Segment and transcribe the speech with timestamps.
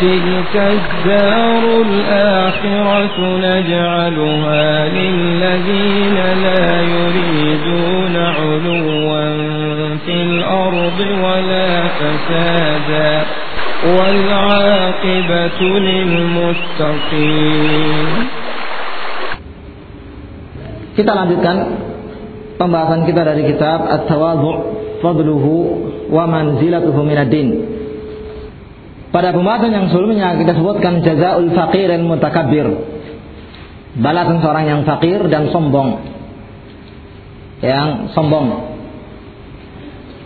[0.00, 8.98] تلك الدار الآخرة نجعلها للذين لا يريدون علوا
[10.06, 13.12] في الأرض ولا فسادا
[13.86, 17.28] والعاقبة للمتقين
[20.98, 21.56] Kita lanjutkan
[22.58, 25.54] pembahasan kita dari kitab At-Tawadhu' Fadluhu
[26.10, 27.77] wa Manzilatuhu minad din.
[29.08, 32.68] Pada pembahasan yang sebelumnya kita sebutkan jazaul faqir dan mutakabbir.
[33.98, 35.96] Balasan seorang yang fakir dan sombong.
[37.64, 38.76] Yang sombong.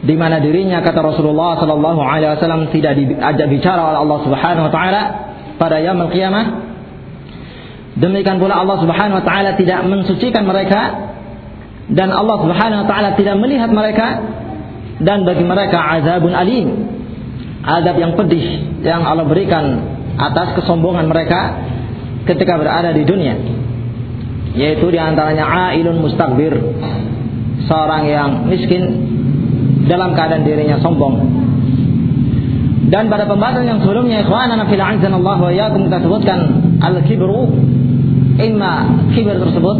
[0.02, 4.72] Di mana dirinya kata Rasulullah sallallahu alaihi wasallam tidak diajak bicara oleh Allah Subhanahu wa
[4.74, 5.02] taala
[5.62, 6.74] pada yaumul qiyamah.
[8.02, 11.14] Demikian pula Allah Subhanahu wa taala tidak mensucikan mereka
[11.86, 14.26] dan Allah Subhanahu wa taala tidak melihat mereka
[14.98, 16.68] dan bagi mereka azabun alim
[17.62, 18.44] adab yang pedih
[18.82, 19.64] yang Allah berikan
[20.18, 21.62] atas kesombongan mereka
[22.26, 23.34] ketika berada di dunia.
[24.52, 26.52] Yaitu di antaranya ailun mustakbir
[27.64, 28.82] seorang yang miskin
[29.88, 31.40] dalam keadaan dirinya sombong.
[32.92, 36.38] Dan pada pembahasan yang sebelumnya ikhwanana fil Allah wa iyyakum kita sebutkan
[36.84, 37.48] al-kibru.
[38.32, 39.76] Imma kibir tersebut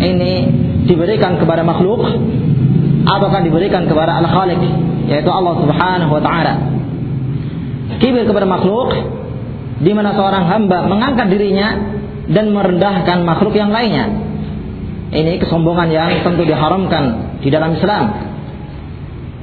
[0.00, 0.48] ini
[0.88, 2.00] diberikan kepada makhluk
[3.04, 4.60] ataukah diberikan kepada al-khaliq
[5.08, 6.54] yaitu Allah Subhanahu wa taala
[8.00, 8.94] kibir kepada makhluk
[9.80, 11.68] di mana seorang hamba mengangkat dirinya
[12.30, 14.08] dan merendahkan makhluk yang lainnya.
[15.14, 18.04] Ini kesombongan yang tentu diharamkan di dalam Islam.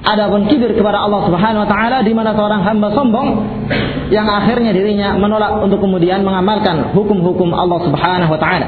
[0.02, 3.28] Adapun kibir kepada Allah Subhanahu wa taala di mana seorang hamba sombong
[4.10, 8.68] yang akhirnya dirinya menolak untuk kemudian mengamalkan hukum-hukum Allah Subhanahu wa taala.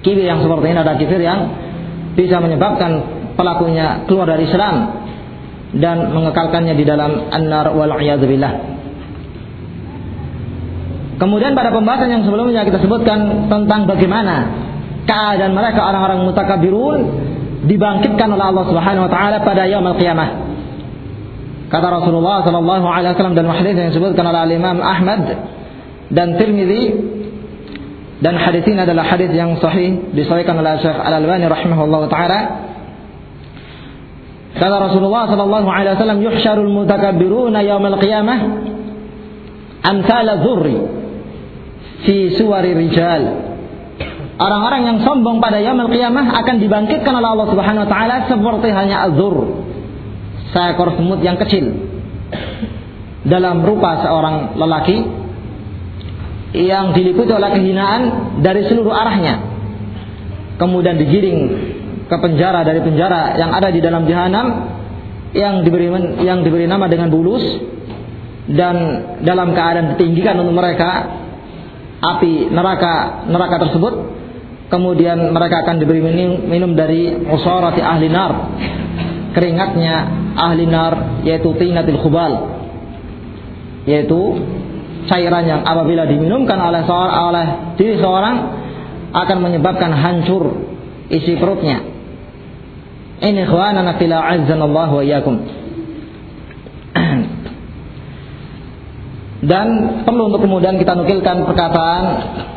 [0.00, 1.52] Kibir yang seperti ini adalah kibir yang
[2.16, 2.90] bisa menyebabkan
[3.36, 5.04] pelakunya keluar dari Islam
[5.72, 8.52] dan mengekalkannya di dalam an-nar wal billah.
[11.16, 14.50] Kemudian pada pembahasan yang sebelumnya kita sebutkan tentang bagaimana
[15.06, 17.00] keadaan mereka orang-orang mutakabirun
[17.62, 20.50] dibangkitkan oleh Allah Subhanahu wa taala pada yaumul qiyamah.
[21.70, 25.24] Kata Rasulullah sallallahu alaihi wasallam dan hadis yang disebutkan oleh Imam Ahmad
[26.12, 26.90] dan Tirmizi
[28.20, 32.38] dan hadis ini adalah hadis yang sahih disahihkan oleh Syekh Al-Albani rahimahullah taala
[34.52, 38.38] Kata Rasulullah sallallahu alaihi wasallam, "Yuhsyarul mutakabbiruna yaumil qiyamah
[39.80, 40.76] amsala dzurri
[42.04, 43.52] fi suwari rijal."
[44.36, 49.08] Orang-orang yang sombong pada yaumil qiyamah akan dibangkitkan oleh Allah Subhanahu wa taala seperti hanya
[49.08, 49.64] azur,
[50.52, 51.72] seekor semut yang kecil
[53.24, 54.98] dalam rupa seorang lelaki
[56.52, 58.00] yang diliputi oleh kehinaan
[58.44, 59.48] dari seluruh arahnya.
[60.60, 61.40] Kemudian digiring
[62.12, 64.46] ke penjara dari penjara yang ada di dalam jahanam
[65.32, 65.88] yang diberi
[66.20, 67.40] yang diberi nama dengan bulus
[68.52, 68.76] dan
[69.24, 71.08] dalam keadaan ditinggikan untuk mereka
[72.04, 73.94] api neraka neraka tersebut
[74.68, 78.32] kemudian mereka akan diberi minum, minum dari usarati ahli nar.
[79.32, 79.94] Keringatnya
[80.36, 82.60] ahli nar yaitu tinatil khubal
[83.88, 84.20] yaitu
[85.08, 87.46] cairan yang apabila diminumkan oleh seorang oleh
[87.80, 88.36] diri seorang
[89.16, 90.60] akan menyebabkan hancur
[91.08, 91.91] isi perutnya
[93.22, 95.36] ini ikhwanana wa iyyakum.
[99.50, 99.66] Dan
[100.06, 102.04] perlu untuk kemudian kita nukilkan perkataan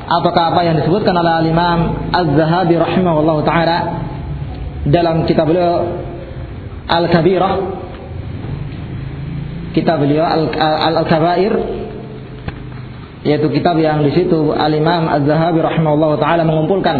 [0.05, 3.77] apakah apa yang disebutkan oleh Imam Az-Zahabi rahimahullah taala
[4.85, 5.81] dalam kitab beliau
[6.85, 7.53] Al-Kabirah
[9.73, 10.29] kitab beliau
[10.61, 11.53] Al-Kabair
[13.25, 16.97] yaitu kitab yang di situ Al-Imam Az-Zahabi rahimahullah taala mengumpulkan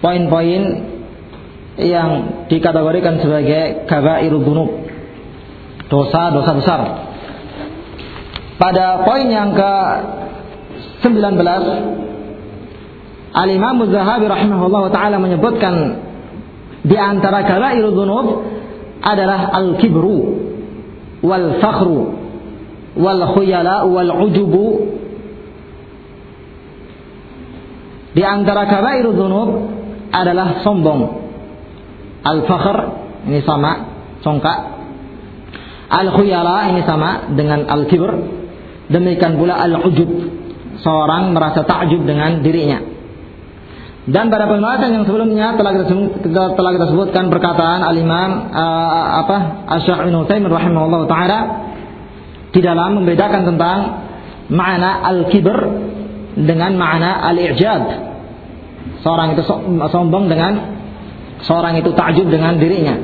[0.00, 0.62] poin-poin
[1.78, 4.70] yang dikategorikan sebagai kabairul dzunub.
[5.88, 6.80] Dosa-dosa besar.
[8.58, 9.72] Pada poin yang ke
[11.06, 11.38] 19
[13.38, 16.02] Al-Imam Az-Zahabi rahimahullah taala menyebutkan
[16.82, 18.26] di antara kabairul dzunub
[18.98, 20.50] adalah al-kibru
[21.22, 22.18] wal fakhru
[22.98, 24.98] wal khuyala wal ujubu
[28.18, 29.48] di antara kabairul dzunub
[30.10, 31.27] adalah sombong
[32.24, 32.76] Al-fakhr
[33.26, 33.72] ini sama
[34.22, 34.58] congkak.
[35.88, 38.12] Al-khuyala ini sama dengan al-kibr.
[38.88, 40.10] Demikian pula al-ujub.
[40.78, 42.78] Seorang merasa takjub dengan dirinya.
[44.08, 50.08] Dan pada pembahasan yang sebelumnya telah kita, telah kita sebutkan perkataan al-Imam uh, apa Asy-Syaikh
[50.08, 51.38] Ibnu Taimiyah rahimahullah taala
[52.48, 53.78] di dalam membedakan tentang
[54.48, 55.56] makna al-kibr
[56.40, 57.82] dengan makna al-i'jab.
[59.04, 59.44] Seorang itu
[59.92, 60.77] sombong dengan
[61.42, 62.96] seorang itu takjub dengan dirinya.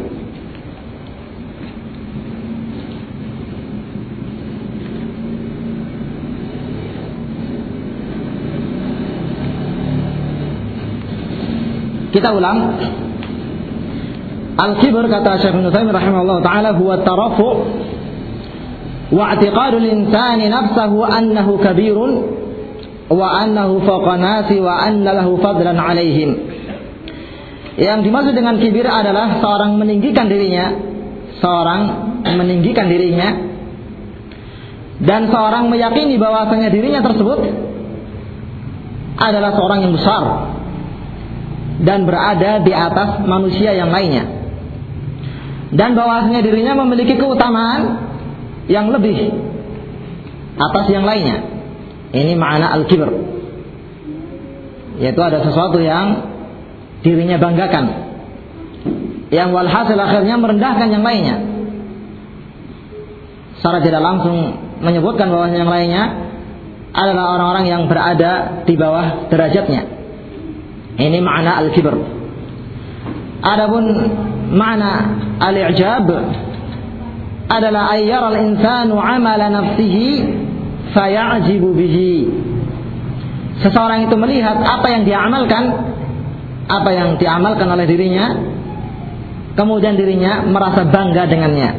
[12.14, 12.58] Kita ulang.
[14.54, 17.50] Al-kibr kata Syekh Ibnu rahimahullah taala huwa tarafu
[19.14, 22.12] واعتقاد الإنسان نفسه nafsahu annahu kabirun
[23.12, 25.22] wa annahu faqanasi wa anna.
[27.74, 30.78] Yang dimaksud dengan kibir adalah seorang meninggikan dirinya,
[31.42, 31.80] seorang
[32.22, 33.28] meninggikan dirinya
[35.02, 37.38] dan seorang meyakini bahwasanya dirinya tersebut
[39.18, 40.22] adalah seorang yang besar
[41.82, 44.44] dan berada di atas manusia yang lainnya
[45.74, 48.06] dan bahwasanya dirinya memiliki keutamaan
[48.70, 49.34] yang lebih
[50.54, 51.50] atas yang lainnya.
[52.14, 53.10] Ini makna al-kibr.
[55.02, 56.33] Yaitu ada sesuatu yang
[57.04, 57.84] dirinya banggakan.
[59.28, 61.36] Yang walhasil akhirnya merendahkan yang lainnya.
[63.60, 64.36] Secara tidak langsung
[64.80, 66.04] menyebutkan bahwa yang lainnya
[66.94, 69.82] adalah orang-orang yang berada di bawah derajatnya.
[70.94, 71.96] Ini makna al-kibr.
[73.42, 73.84] Adapun
[74.54, 76.06] makna al-i'jab
[77.50, 80.08] adalah ayyara al-insanu amala nafsihi
[80.94, 82.14] faya'jibu bihi.
[83.60, 85.93] Seseorang itu melihat apa yang dia amalkan,
[86.66, 88.34] apa yang diamalkan oleh dirinya,
[89.58, 91.70] kemudian dirinya merasa bangga dengannya,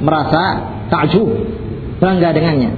[0.00, 0.42] merasa
[0.92, 1.28] takjub,
[1.98, 2.70] bangga dengannya.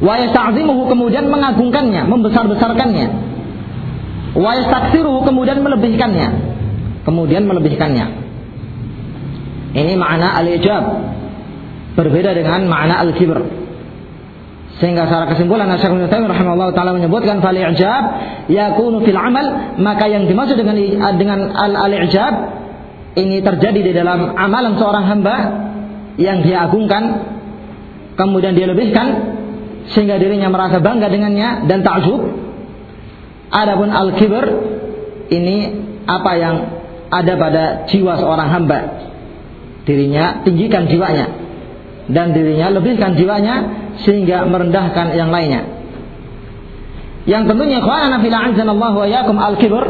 [0.00, 3.08] Wa yasta'zimuhu kemudian mengagungkannya, membesar-besarkannya.
[4.32, 6.50] Wa yastaksiruhu kemudian melebihkannya
[7.04, 8.06] kemudian melebihkannya.
[9.70, 10.84] Ini makna al-ijab.
[11.98, 13.38] Berbeda dengan makna al-kibr.
[14.80, 18.02] Sehingga secara kesimpulan Syekh Ibnu Taimiyah rahimahullah taala menyebutkan fal i'jab
[18.48, 20.76] yakunu fil amal, maka yang dimaksud dengan
[21.20, 22.34] dengan al-i'jab
[23.20, 25.36] ini terjadi di dalam amalan seorang hamba
[26.16, 27.28] yang dia agungkan
[28.16, 29.36] kemudian dia lebihkan
[29.92, 32.20] sehingga dirinya merasa bangga dengannya dan takjub.
[33.52, 34.44] Adapun al-kibr
[35.28, 35.56] ini
[36.08, 36.56] apa yang
[37.12, 38.78] ada pada jiwa seorang hamba.
[39.84, 41.26] Dirinya tinggikan jiwanya
[42.08, 43.54] dan dirinya lebihkan jiwanya
[44.04, 45.66] sehingga merendahkan yang lainnya.
[47.28, 49.84] Yang tentunya khwana fil Allah wa yakum al-kibr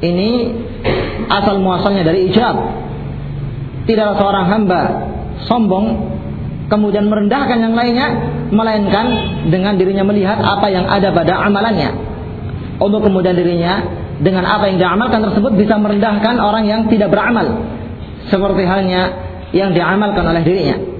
[0.00, 0.52] ini
[1.28, 2.56] asal muasalnya dari ijab.
[3.88, 4.82] Tidaklah seorang hamba
[5.48, 5.86] sombong
[6.70, 8.08] kemudian merendahkan yang lainnya
[8.54, 9.06] melainkan
[9.50, 11.90] dengan dirinya melihat apa yang ada pada amalannya
[12.78, 13.82] untuk kemudian dirinya
[14.20, 17.64] dengan apa yang diamalkan tersebut bisa merendahkan orang yang tidak beramal
[18.28, 19.02] seperti halnya
[19.50, 20.99] yang diamalkan oleh dirinya.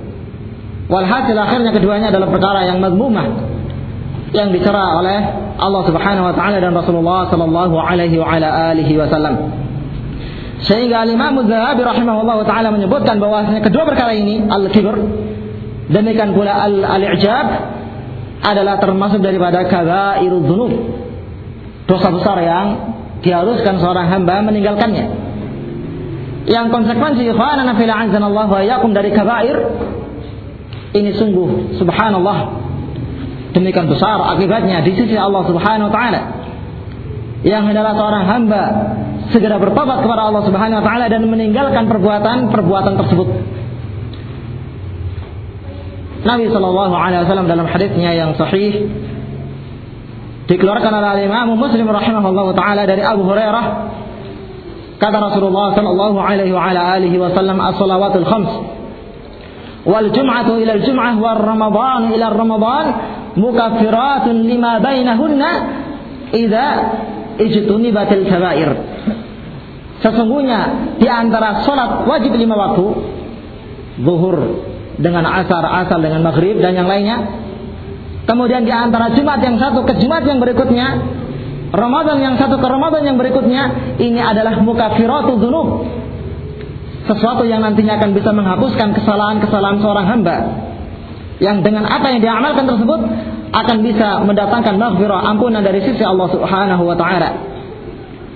[0.91, 3.27] Walhasil akhirnya keduanya adalah perkara yang mazmumah
[4.35, 5.19] yang dicela oleh
[5.59, 9.55] Allah Subhanahu wa taala dan Rasulullah sallallahu alaihi wa ala alihi wasallam.
[10.61, 14.99] Sehingga Imam Az-Zahabi rahimahullah taala menyebutkan bahwasanya kedua perkara ini al-kibr
[15.91, 17.47] demikian pula al-i'jab
[18.41, 20.73] adalah termasuk daripada kabairudz dzunub.
[21.87, 22.67] Dosa besar yang
[23.23, 25.07] diharuskan seorang hamba meninggalkannya.
[26.51, 29.59] Yang konsekuensi ikhwanana fil Allah wa yakum dari kabair
[30.91, 32.39] ini sungguh subhanallah
[33.55, 36.21] demikian besar akibatnya di sisi Allah Subhanahu wa taala.
[37.41, 38.63] Yang adalah seorang hamba
[39.33, 43.29] segera bertobat kepada Allah Subhanahu wa taala dan meninggalkan perbuatan-perbuatan tersebut.
[46.21, 48.93] Nabi Shallallahu Alaihi Wasallam dalam hadisnya yang sahih
[50.53, 53.65] dikeluarkan oleh Imam Muslim rahimahullah taala dari Abu Hurairah
[55.01, 58.53] kata Rasulullah sallallahu alaihi wasallam as-salawatul khams
[59.87, 62.87] wal jum'atu ila al-jum'ah wal ramadan ila ramadan
[63.37, 65.51] mukaffiratun lima bainahunna
[66.37, 66.67] idza
[67.41, 68.71] ijtunibatil kabair
[70.05, 70.61] sesungguhnya
[71.01, 72.87] di antara salat wajib lima waktu
[74.01, 74.37] zuhur
[75.01, 77.41] dengan asar, asal dengan maghrib dan yang lainnya
[78.31, 81.03] Kemudian di antara Jumat yang satu ke Jumat yang berikutnya,
[81.75, 85.69] Ramadan yang satu ke Ramadan yang berikutnya, ini adalah mukafiratu dzunub.
[87.11, 90.37] Sesuatu yang nantinya akan bisa menghapuskan kesalahan-kesalahan seorang hamba.
[91.43, 93.01] Yang dengan apa yang diamalkan tersebut
[93.51, 97.31] akan bisa mendatangkan maghfirah ampunan dari sisi Allah Subhanahu wa taala.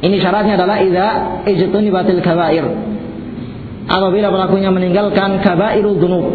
[0.03, 1.09] Ini syaratnya adalah idza
[1.47, 2.67] ijtunibatil kabair.
[3.87, 6.27] Apabila pelakunya meninggalkan kabairul dzunub.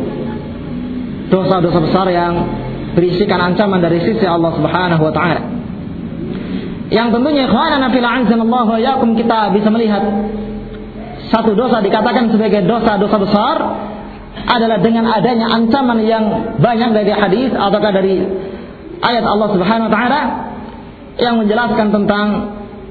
[1.28, 2.34] Dosa-dosa besar yang
[2.96, 5.44] berisikan ancaman dari sisi Allah Subhanahu wa taala.
[6.88, 10.08] Yang tentunya ikhwanana fil Allah wa yakum kita bisa melihat
[11.30, 13.56] satu dosa dikatakan sebagai dosa-dosa besar
[14.50, 18.26] adalah dengan adanya ancaman yang banyak dari hadis ataukah dari
[19.02, 20.22] ayat Allah Subhanahu wa taala
[21.20, 22.28] yang menjelaskan tentang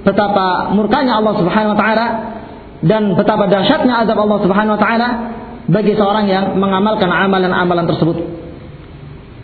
[0.07, 2.07] betapa murkanya Allah Subhanahu wa taala
[2.87, 5.09] dan betapa dahsyatnya azab Allah Subhanahu wa taala
[5.69, 8.25] bagi seorang yang mengamalkan amalan-amalan tersebut.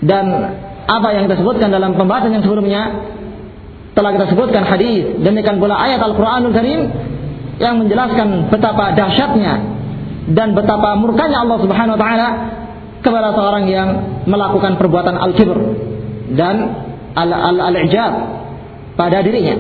[0.05, 0.25] Dan
[0.85, 2.83] apa yang kita sebutkan dalam pembahasan yang sebelumnya
[3.95, 6.81] telah kita sebutkan hadis, demikian pula ayat Al-Qur'anul Karim
[7.63, 9.55] yang menjelaskan betapa dahsyatnya
[10.35, 12.29] dan betapa murkanya Allah Subhanahu wa taala
[13.05, 13.89] kepada seorang yang
[14.25, 15.59] melakukan perbuatan al-kibr
[16.33, 16.57] dan
[17.15, 18.13] al-ijab
[18.97, 19.55] pada dirinya.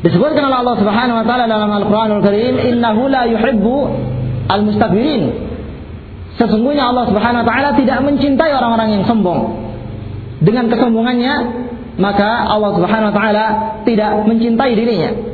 [0.00, 3.76] Disebutkan oleh Allah Subhanahu wa taala dalam Al-Qur'anul Karim, "Innahu la yuhibbu
[4.48, 5.22] al-mustakbirin."
[6.40, 9.60] Sesungguhnya Allah Subhanahu wa taala tidak mencintai orang-orang yang sombong.
[10.40, 11.34] Dengan kesombongannya,
[12.00, 13.44] maka Allah Subhanahu wa taala
[13.84, 15.29] tidak mencintai dirinya.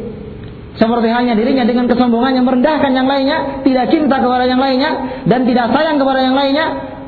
[0.76, 5.73] Seperti halnya dirinya dengan kesombongannya merendahkan yang lainnya, tidak cinta kepada yang lainnya dan tidak
[5.73, 6.66] sayang kepada yang lainnya,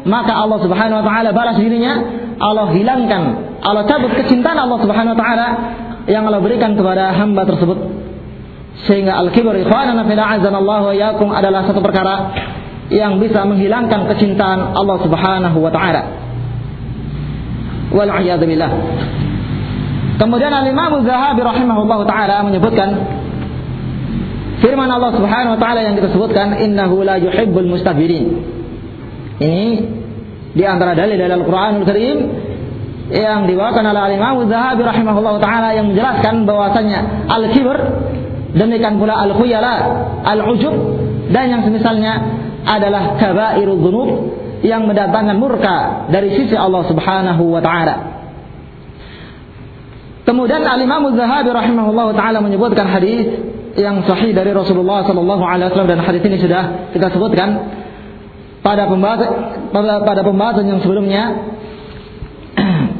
[0.08, 2.00] maka Allah Subhanahu wa taala balas dirinya,
[2.40, 3.22] Allah hilangkan,
[3.60, 5.48] Allah cabut kecintaan Allah Subhanahu wa taala
[6.08, 7.76] yang Allah berikan kepada hamba tersebut.
[8.88, 12.32] Sehingga al-kibr ikhwanana fil Allah wa yakum adalah satu perkara
[12.88, 16.28] yang bisa menghilangkan kecintaan Allah Subhanahu wa taala
[17.92, 18.10] wal.
[20.18, 22.88] Kemudian Al-Imam Zahabi rahimahullah taala menyebutkan
[24.58, 28.26] firman Allah Subhanahu wa taala yang kita sebutkan innahu la yuhibbul mustakbirin.
[29.38, 29.68] Ini
[30.54, 32.18] di antara dalil dari Al-Qur'anul Karim
[33.08, 37.78] yang dibawakan oleh Al-Imam Zahabi rahimahullah taala yang menjelaskan bahwasanya al-kibr
[38.52, 39.74] demikian pula al-khuyala,
[40.26, 40.74] al-ujub
[41.30, 42.12] dan yang semisalnya
[42.66, 44.10] adalah kabairul dzunub
[44.66, 47.96] yang mendatangkan murka dari sisi Allah Subhanahu wa taala.
[50.26, 56.00] Kemudian Al-Imam Az-Zahabi rahimahullah taala menyebutkan hadis yang sahih dari Rasulullah sallallahu alaihi wasallam dan
[56.00, 57.76] hadis ini sudah kita sebutkan.
[58.58, 59.30] Pada pembahasan
[59.70, 61.30] pada, pada pembahasan yang sebelumnya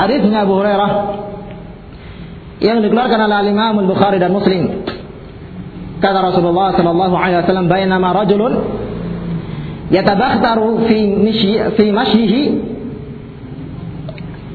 [0.00, 0.90] hadisnya Abu Hurairah
[2.60, 4.84] yang dikeluarkan oleh Imam Al-Bukhari dan Muslim.
[6.00, 8.64] Kata Rasulullah sallallahu alaihi wasallam, "Bainama rajulun
[9.92, 10.88] yatabakhtaru
[11.76, 12.42] fi mashyihi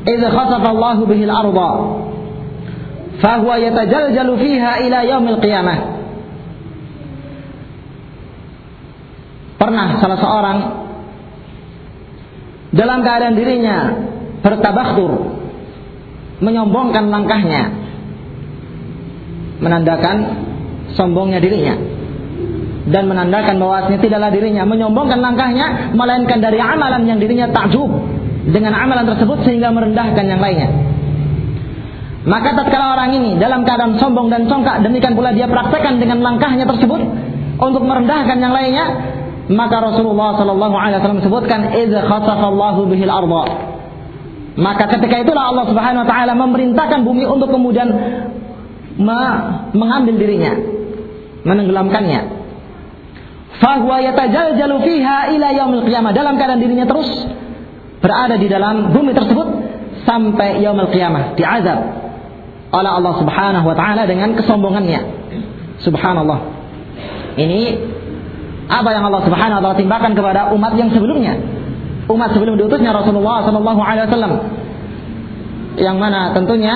[0.06, 1.70] idza khasafa Allah bihi al-ardha
[3.20, 5.80] fahuwa yatajaljalu fiha ila yaumil qiyamah."
[9.56, 10.58] Pernah salah seorang
[12.76, 13.78] dalam keadaan dirinya
[14.44, 15.12] bertabakhtur
[16.44, 17.72] menyombongkan langkahnya
[19.64, 20.18] menandakan
[20.94, 21.76] sombongnya dirinya
[22.86, 27.90] dan menandakan bahwasanya tidaklah dirinya menyombongkan langkahnya melainkan dari amalan yang dirinya takjub
[28.46, 30.70] dengan amalan tersebut sehingga merendahkan yang lainnya.
[32.26, 36.66] Maka tatkala orang ini dalam keadaan sombong dan congkak demikian pula dia praktekkan dengan langkahnya
[36.66, 37.02] tersebut
[37.62, 38.86] untuk merendahkan yang lainnya,
[39.54, 43.44] maka Rasulullah Shallallahu alaihi wasallam sebutkan idz khasafallahu bihil arda.
[44.58, 47.94] Maka ketika itulah Allah Subhanahu wa taala memerintahkan bumi untuk kemudian
[49.76, 50.56] mengambil dirinya
[51.46, 52.22] menenggelamkannya.
[53.62, 55.86] Fahuwa yatajaljalu fiha ila yaumil.
[56.12, 57.08] Dalam keadaan dirinya terus
[58.06, 59.48] berada di dalam bumi tersebut
[60.06, 61.80] sampai yaumil qiyamah, diazab
[62.70, 65.02] oleh Allah Subhanahu wa taala dengan kesombongannya.
[65.82, 66.40] Subhanallah.
[67.42, 67.62] Ini
[68.70, 71.34] apa yang Allah Subhanahu wa taala timpakan kepada umat yang sebelumnya.
[72.06, 74.34] Umat sebelum diutusnya Rasulullah sallallahu alaihi wasallam.
[75.82, 76.76] Yang mana tentunya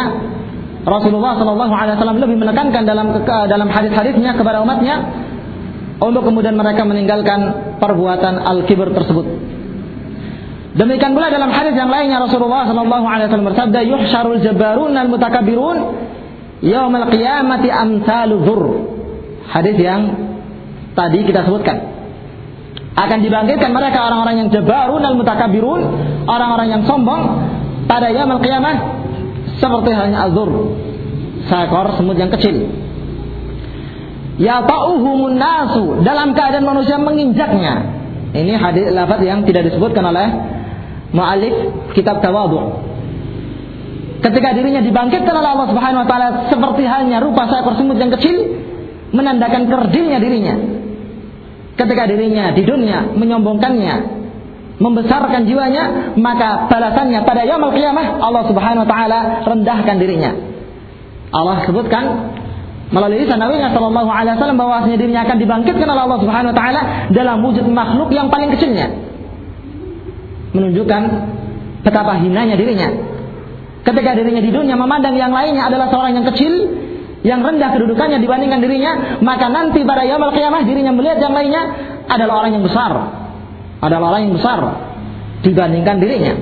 [0.83, 5.05] Rasulullah Shallallahu Alaihi Wasallam lebih menekankan dalam dalam hadis-hadisnya kepada umatnya
[5.99, 9.27] untuk kemudian mereka meninggalkan perbuatan al-kibr tersebut.
[10.69, 15.77] Demikian pula dalam hadis yang lainnya Rasulullah Shallallahu Alaihi Wasallam bersabda, "Yuhsyarul jabarun al mutakabirun
[16.61, 18.63] al qiyamati amsalu dzur."
[19.49, 20.01] Hadis yang
[20.93, 21.97] tadi kita sebutkan.
[22.93, 25.81] Akan dibangkitkan mereka orang-orang yang jabarun al mutakabirun,
[26.29, 27.21] orang-orang yang sombong
[27.89, 28.99] pada yaumul qiyamah
[29.57, 30.77] seperti halnya azur
[31.49, 32.69] seekor semut yang kecil
[34.37, 37.97] ya ta'uhumun nasu dalam keadaan manusia menginjaknya
[38.37, 40.27] ini hadis lafaz yang tidak disebutkan oleh
[41.15, 41.55] mu'alif
[41.97, 42.85] kitab tawadhu
[44.19, 48.35] ketika dirinya dibangkitkan oleh Allah Subhanahu wa taala seperti halnya rupa seekor semut yang kecil
[49.15, 50.55] menandakan kerdilnya dirinya
[51.79, 54.19] ketika dirinya di dunia menyombongkannya
[54.79, 60.31] membesarkan jiwanya, maka balasannya pada yaumul qiyamah Allah Subhanahu wa taala rendahkan dirinya.
[61.35, 62.03] Allah sebutkan
[62.89, 66.81] melalui lisan Nabi sallallahu alaihi wasallam bahwasanya dirinya akan dibangkitkan oleh Allah Subhanahu wa taala
[67.11, 69.08] dalam wujud makhluk yang paling kecilnya.
[70.55, 71.01] Menunjukkan
[71.85, 72.89] betapa hinanya dirinya.
[73.85, 76.53] Ketika dirinya di dunia memandang yang lainnya adalah seorang yang kecil,
[77.23, 81.63] yang rendah kedudukannya dibandingkan dirinya, maka nanti pada yaumul qiyamah dirinya melihat yang lainnya
[82.07, 82.91] adalah orang yang besar,
[83.83, 84.59] adalah orang yang besar
[85.43, 86.33] dibandingkan dirinya.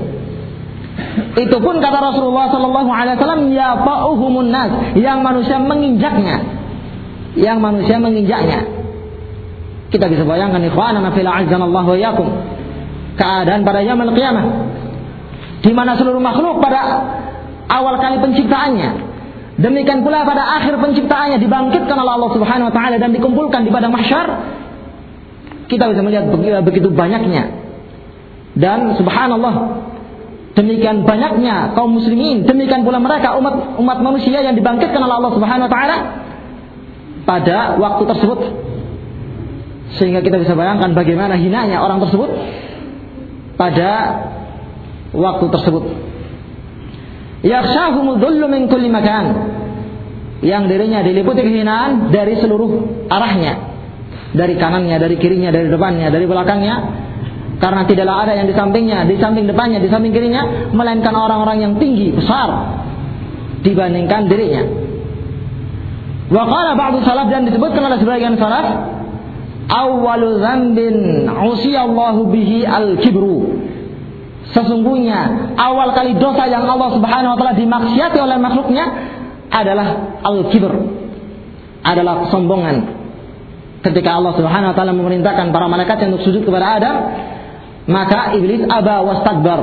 [1.38, 6.42] Itu pun kata Rasulullah Sallallahu Alaihi Wasallam ya fa'uhumun nas yang manusia menginjaknya,
[7.38, 8.66] yang manusia menginjaknya.
[9.94, 12.28] Kita bisa bayangkan ikhwanana fil Allah wa yakum.
[13.18, 14.46] Keadaan pada yaumul qiyamah.
[15.66, 16.80] Di mana seluruh makhluk pada
[17.68, 18.90] awal kali penciptaannya.
[19.58, 23.90] Demikian pula pada akhir penciptaannya dibangkitkan oleh Allah Subhanahu wa taala dan dikumpulkan di padang
[23.90, 24.28] mahsyar.
[25.68, 26.30] Kita bisa melihat
[26.64, 27.68] begitu banyaknya.
[28.58, 29.86] Dan subhanallah
[30.58, 35.68] demikian banyaknya kaum muslimin demikian pula mereka umat umat manusia yang dibangkitkan oleh Allah Subhanahu
[35.70, 35.98] wa taala
[37.28, 38.40] pada waktu tersebut.
[40.02, 42.30] Sehingga kita bisa bayangkan bagaimana hinanya orang tersebut
[43.58, 43.92] pada
[45.12, 45.84] waktu tersebut.
[47.42, 49.26] Yakhshahumul dhullu min kulli makan.
[50.46, 53.54] Yang dirinya diliputi kehinaan dari seluruh arahnya.
[54.38, 56.76] Dari kanannya, dari kirinya, dari depannya, dari belakangnya.
[57.58, 61.74] Karena tidaklah ada yang di sampingnya, di samping depannya, di samping kirinya, melainkan orang-orang yang
[61.82, 62.78] tinggi, besar
[63.66, 64.64] dibandingkan dirinya.
[66.30, 68.97] Wa qala ba'du salaf dan disebutkan oleh sebagian salaf,
[69.68, 70.96] awwalu dzambin
[71.28, 73.64] usiyallahu bihi al-kibru.
[74.56, 78.86] Sesungguhnya awal kali dosa yang Allah Subhanahu wa taala dimaksiati oleh makhluknya
[79.52, 80.72] adalah al-kibr.
[81.84, 82.76] Adalah kesombongan.
[83.84, 86.96] Ketika Allah Subhanahu wa taala memerintahkan para malaikat untuk sujud kepada Adam,
[87.92, 89.62] maka iblis aba wastakbar.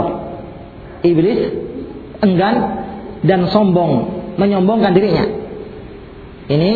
[1.04, 1.40] Iblis
[2.24, 2.56] enggan
[3.24, 5.43] dan sombong, menyombongkan dirinya.
[6.44, 6.72] Ini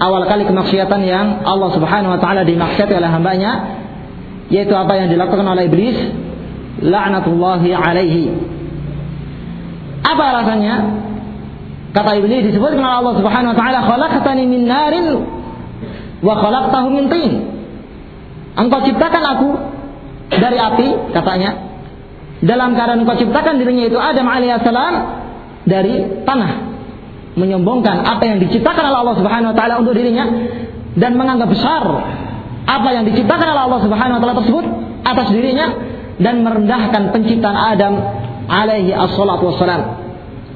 [0.00, 3.52] awal kali kemaksiatan yang Allah Subhanahu wa taala dimaksiati oleh hambanya
[4.48, 5.96] yaitu apa yang dilakukan oleh iblis
[6.80, 8.32] laknatullahi alaihi.
[10.00, 10.76] Apa alasannya?
[11.92, 15.06] Kata iblis disebutkan oleh Allah Subhanahu wa taala khalaqtani min narin
[16.24, 17.32] wa khalaqtahu min tin.
[18.56, 19.48] Engkau ciptakan aku
[20.32, 21.68] dari api katanya.
[22.40, 24.94] Dalam keadaan engkau ciptakan dirinya itu Adam alaihissalam
[25.68, 26.69] dari tanah
[27.40, 30.28] menyombongkan apa yang diciptakan oleh Allah Subhanahu wa taala untuk dirinya
[30.94, 31.82] dan menganggap besar
[32.68, 34.64] apa yang diciptakan oleh Allah Subhanahu wa taala tersebut
[35.02, 35.66] atas dirinya
[36.20, 37.94] dan merendahkan penciptaan Adam
[38.46, 39.96] alaihi assalatu wassalam.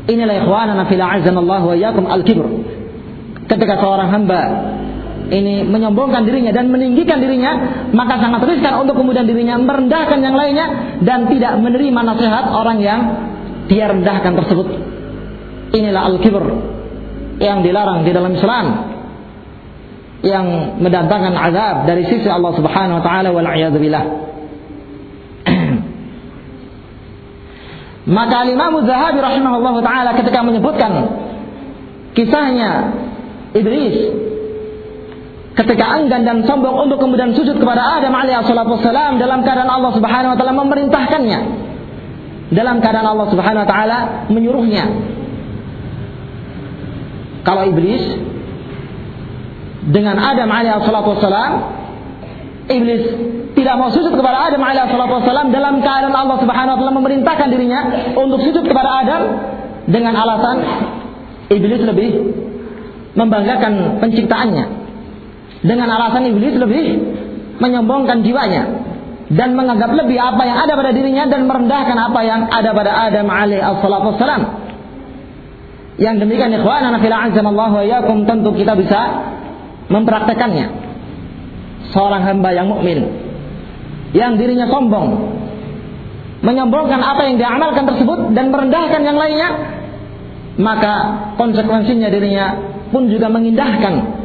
[0.04, 2.44] Inilah ikhwanana fil Allah wa yakum al-kibr.
[3.48, 4.40] Ketika seorang hamba
[5.32, 11.00] ini menyombongkan dirinya dan meninggikan dirinya, maka sangat riskan untuk kemudian dirinya merendahkan yang lainnya
[11.00, 13.00] dan tidak menerima nasihat orang yang
[13.64, 14.68] dia rendahkan tersebut.
[15.72, 16.73] Inilah al-kibr
[17.38, 18.66] yang dilarang di dalam Islam
[20.24, 23.44] yang mendatangkan azab dari sisi Allah Subhanahu wa taala wal
[23.76, 24.04] billah.
[28.16, 30.92] Maka Imam Zahabi rahimahullah taala ketika menyebutkan
[32.16, 32.96] kisahnya
[33.54, 33.96] Iblis
[35.54, 40.34] ketika enggan dan sombong untuk kemudian sujud kepada Adam alaihi wasallam dalam keadaan Allah Subhanahu
[40.34, 41.40] wa taala memerintahkannya
[42.50, 43.98] dalam keadaan Allah Subhanahu wa taala
[44.34, 44.84] menyuruhnya
[47.44, 48.02] kalau iblis
[49.84, 51.52] dengan Adam alaihi wassalam
[52.72, 53.04] iblis
[53.54, 57.80] tidak mau sujud kepada Adam alaihi wassalam dalam keadaan Allah Subhanahu wa taala memerintahkan dirinya
[58.16, 59.22] untuk sujud kepada Adam
[59.84, 60.56] dengan alasan
[61.52, 62.10] iblis lebih
[63.14, 64.64] membanggakan penciptaannya.
[65.64, 66.84] Dengan alasan iblis lebih
[67.56, 68.62] menyombongkan jiwanya
[69.32, 73.26] dan menganggap lebih apa yang ada pada dirinya dan merendahkan apa yang ada pada Adam
[73.32, 74.63] alaihi wassalam
[76.00, 79.00] yang demikian ikhwan anak fil Allah wa yakum tentu kita bisa
[79.90, 80.66] mempraktekannya.
[81.94, 83.24] Seorang hamba yang mukmin
[84.14, 85.34] yang dirinya sombong
[86.40, 89.50] menyombongkan apa yang diamalkan tersebut dan merendahkan yang lainnya
[90.54, 90.94] maka
[91.34, 92.46] konsekuensinya dirinya
[92.94, 94.22] pun juga mengindahkan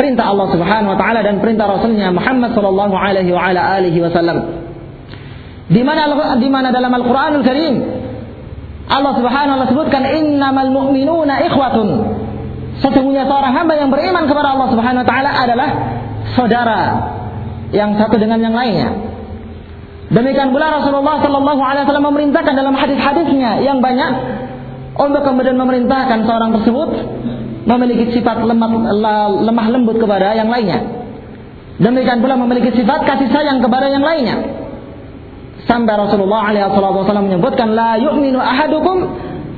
[0.00, 4.38] perintah Allah Subhanahu wa taala dan perintah Rasulnya Muhammad sallallahu alaihi wa ala alihi wasallam.
[5.68, 6.08] Di mana
[6.40, 7.74] di mana dalam Al-Qur'anul Karim
[8.90, 11.88] Allah Subhanahu wa sebutkan innamal mu'minuna ikhwatun.
[12.82, 15.68] Sesungguhnya seorang hamba yang beriman kepada Allah Subhanahu wa taala adalah
[16.34, 16.80] saudara
[17.70, 18.90] yang satu dengan yang lainnya.
[20.10, 24.10] Demikian pula Rasulullah Sallallahu Alaihi Wasallam memerintahkan dalam hadis-hadisnya yang banyak
[24.98, 26.88] untuk kemudian memerintahkan seorang tersebut
[27.70, 28.90] memiliki sifat lemah,
[29.46, 30.82] lemah lembut kepada yang lainnya.
[31.78, 34.59] Demikian pula memiliki sifat kasih sayang kepada yang lainnya.
[35.70, 39.06] Sampai Rasulullah SAW menyebutkan la yu'minu ahadukum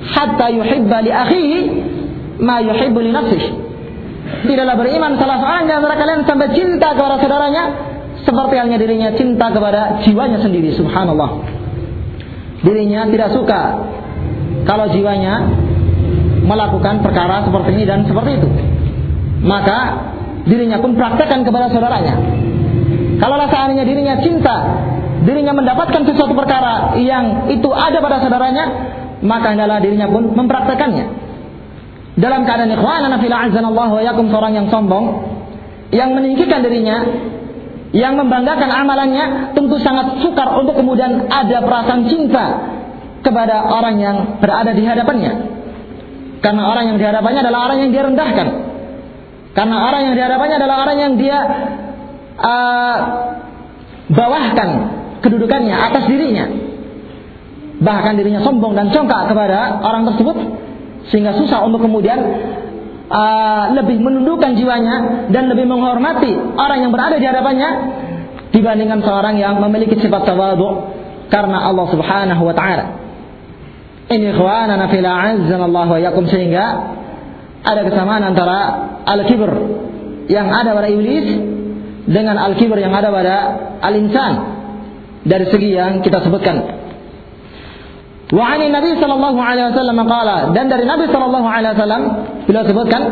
[0.04, 1.58] hatta yuhibba li akhihi
[2.44, 3.48] ma yuhibbu li nafsihi.
[4.44, 7.64] Tidaklah beriman salah seorang di antara kalian sampai cinta kepada saudaranya
[8.28, 10.76] seperti halnya dirinya cinta kepada jiwanya sendiri.
[10.76, 11.48] Subhanallah.
[12.60, 13.62] Dirinya tidak suka
[14.68, 15.48] kalau jiwanya
[16.44, 18.48] melakukan perkara seperti ini dan seperti itu.
[19.48, 19.78] Maka
[20.44, 22.14] dirinya pun praktekkan kepada saudaranya.
[23.16, 24.56] Kalau seandainya dirinya cinta
[25.22, 28.64] dirinya mendapatkan sesuatu perkara yang itu ada pada saudaranya,
[29.22, 31.22] maka adalah dirinya pun mempraktekannya.
[32.18, 35.32] Dalam keadaan ikhwanana fil azanallahu wa yakum seorang yang sombong
[35.94, 37.08] yang meninggikan dirinya
[37.92, 42.46] yang membanggakan amalannya tentu sangat sukar untuk kemudian ada perasaan cinta
[43.20, 45.32] kepada orang yang berada di hadapannya.
[46.42, 48.48] Karena orang yang di hadapannya adalah orang yang dia rendahkan.
[49.52, 51.38] Karena orang yang di hadapannya adalah orang yang dia
[52.40, 52.98] uh,
[54.10, 54.68] bawahkan
[55.22, 56.46] kedudukannya atas dirinya.
[57.82, 60.36] Bahkan dirinya sombong dan congkak kepada orang tersebut
[61.10, 62.18] sehingga susah untuk kemudian
[63.10, 67.70] uh, lebih menundukkan jiwanya dan lebih menghormati orang yang berada di hadapannya
[68.54, 70.94] dibandingkan seorang yang memiliki sifat tawadhu
[71.32, 72.84] karena Allah Subhanahu wa taala.
[74.12, 76.64] Ini ikhwanana fil Allah wa yakum sehingga
[77.64, 78.58] ada kesamaan antara
[79.08, 79.50] al-kibr
[80.28, 81.26] yang ada pada iblis
[82.04, 83.36] dengan al-kibr yang ada pada
[83.80, 84.32] al-insan
[85.22, 86.82] dari segi yang kita sebutkan.
[88.32, 92.02] Wa ani Nabi sallallahu alaihi wasallam qala dan dari Nabi sallallahu alaihi wasallam
[92.48, 93.02] beliau sebutkan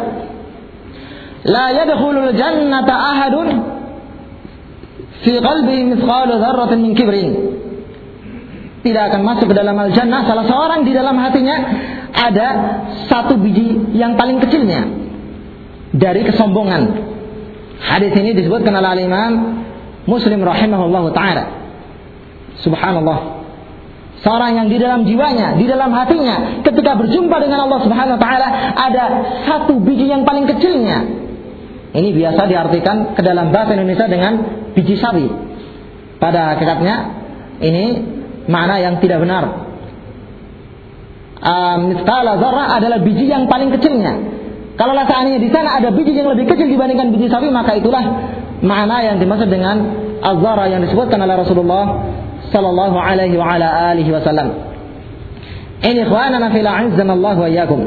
[1.44, 3.49] la yadkhulul jannata ahadun
[5.20, 7.31] fi qalbi mithqalu dzarratin min kibrin.
[8.81, 11.57] Tidak akan masuk ke dalam al-jannah salah seorang di dalam hatinya
[12.16, 12.49] ada
[13.12, 14.88] satu biji yang paling kecilnya
[15.92, 17.12] dari kesombongan.
[17.77, 19.33] Hadis ini disebutkan oleh Imam
[20.09, 21.60] Muslim rahimahullah taala
[22.62, 23.40] subhanallah
[24.20, 28.49] Seorang yang di dalam jiwanya, di dalam hatinya, ketika berjumpa dengan Allah Subhanahu wa taala
[28.77, 29.05] ada
[29.49, 31.09] satu biji yang paling kecilnya.
[31.96, 34.33] Ini biasa diartikan ke dalam bahasa Indonesia dengan
[34.77, 35.25] biji sawi.
[36.20, 36.94] Pada hakikatnya
[37.64, 37.85] ini
[38.44, 39.73] makna yang tidak benar.
[41.88, 44.37] Miskala zarrah adalah biji yang paling kecilnya.
[44.77, 48.05] Kalau seandainya di sana ada biji yang lebih kecil dibandingkan biji sawi, maka itulah
[48.61, 52.10] makna yang dimaksud dengan azara yang disebutkan oleh Rasulullah
[52.51, 54.71] sallallahu alaihi wa ala alihi wasallam.
[55.81, 57.81] Ini ikhwanana fil Allah wa iyyakum.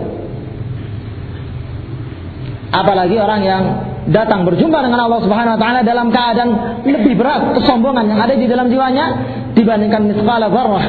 [2.73, 3.63] Apalagi orang yang
[4.10, 8.49] datang berjumpa dengan Allah Subhanahu wa taala dalam keadaan lebih berat kesombongan yang ada di
[8.49, 9.06] dalam jiwanya
[9.54, 10.86] dibandingkan misqala dzarrah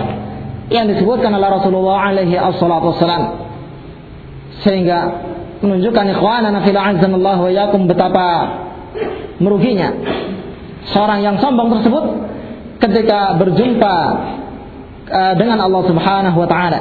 [0.73, 3.23] yang disebutkan oleh Rasulullah alaihi wassalatu wassalam.
[4.65, 4.99] Sehingga
[5.61, 8.27] menunjukkan ikhwanana fil Allah wa iyyakum betapa
[9.45, 9.93] meruginya
[10.89, 12.05] seorang yang sombong tersebut
[12.85, 13.97] ketika berjumpa
[15.09, 16.81] uh, dengan Allah Subhanahu wa taala.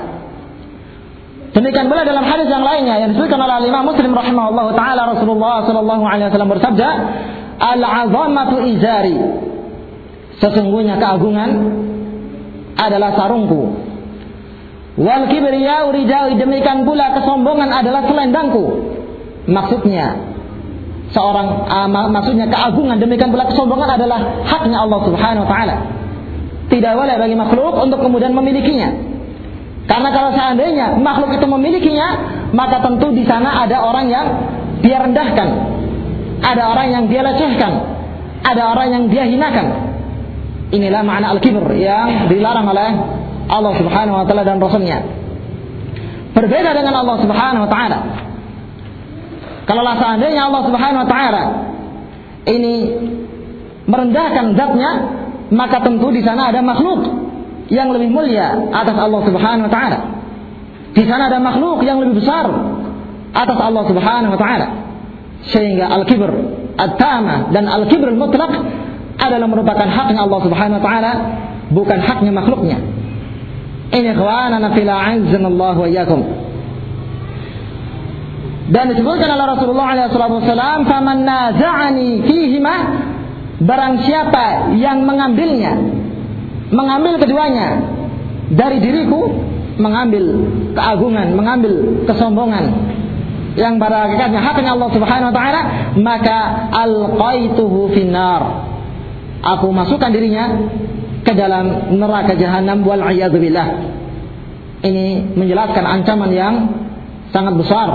[1.53, 6.03] Demikian pula dalam hadis yang lainnya yang disebutkan oleh Imam Muslim rahimahullah taala Rasulullah sallallahu
[6.03, 6.89] alaihi wasallam bersabda,
[7.61, 9.17] "Al-'azamatu izari."
[10.41, 11.49] Sesungguhnya keagungan
[12.73, 13.79] adalah sarungku.
[14.97, 18.65] Wal kibriyau ridai demikian pula kesombongan adalah selendangku.
[19.45, 20.32] Maksudnya
[21.13, 25.76] seorang uh, maksudnya keagungan demikian pula kesombongan adalah haknya Allah Subhanahu wa taala.
[26.67, 29.13] Tidak boleh bagi makhluk untuk kemudian memilikinya.
[29.86, 32.08] Karena kalau seandainya makhluk itu memilikinya,
[32.56, 34.26] maka tentu di sana ada orang yang
[34.82, 35.49] dia rendahkan.
[36.43, 37.71] Ada orang yang dia lecehkan.
[38.43, 39.65] Ada orang yang dia hinakan.
[40.73, 42.89] Inilah makna al-kibr yang dilarang oleh
[43.47, 44.99] Allah Subhanahu wa taala dan Rasulnya.
[46.34, 47.99] Berbeda dengan Allah Subhanahu wa taala.
[49.63, 51.43] Kalaulah seandainya Allah Subhanahu wa taala
[52.43, 52.76] ini
[53.88, 54.91] merendahkan zatnya,
[55.52, 57.08] maka tentu di sana ada makhluk
[57.71, 59.99] yang lebih mulia atas Allah Subhanahu wa taala.
[60.93, 62.45] Di sana ada makhluk yang lebih besar
[63.34, 64.67] atas Allah Subhanahu wa taala.
[65.43, 66.32] Sehingga al-kibr,
[66.80, 68.52] at-tama dan al-kibr mutlak
[69.19, 71.12] adalah merupakan haknya Allah Subhanahu wa taala,
[71.71, 72.78] bukan haknya makhluknya.
[73.93, 76.21] Ini ikhwanana fil Allah wa iyyakum.
[78.63, 82.76] Dan disebutkan oleh Rasulullah SAW, "Faman naza'ani fihima
[83.60, 85.73] barang siapa yang mengambilnya,
[86.71, 87.84] mengambil keduanya
[88.56, 89.28] dari diriku,
[89.76, 91.73] mengambil keagungan, mengambil
[92.08, 92.93] kesombongan
[93.60, 95.62] yang pada hakikatnya haknya Allah Subhanahu wa taala,
[95.99, 96.38] maka
[96.71, 98.71] alqaituhu finnar.
[99.43, 100.71] Aku masukkan dirinya
[101.28, 103.67] ke dalam neraka jahanam wal billah.
[104.84, 106.54] Ini menjelaskan ancaman yang
[107.32, 107.88] sangat besar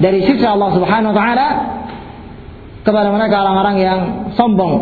[0.00, 1.48] dari sisi Allah Subhanahu wa taala
[2.80, 4.00] kepada mereka orang-orang yang
[4.34, 4.74] sombong,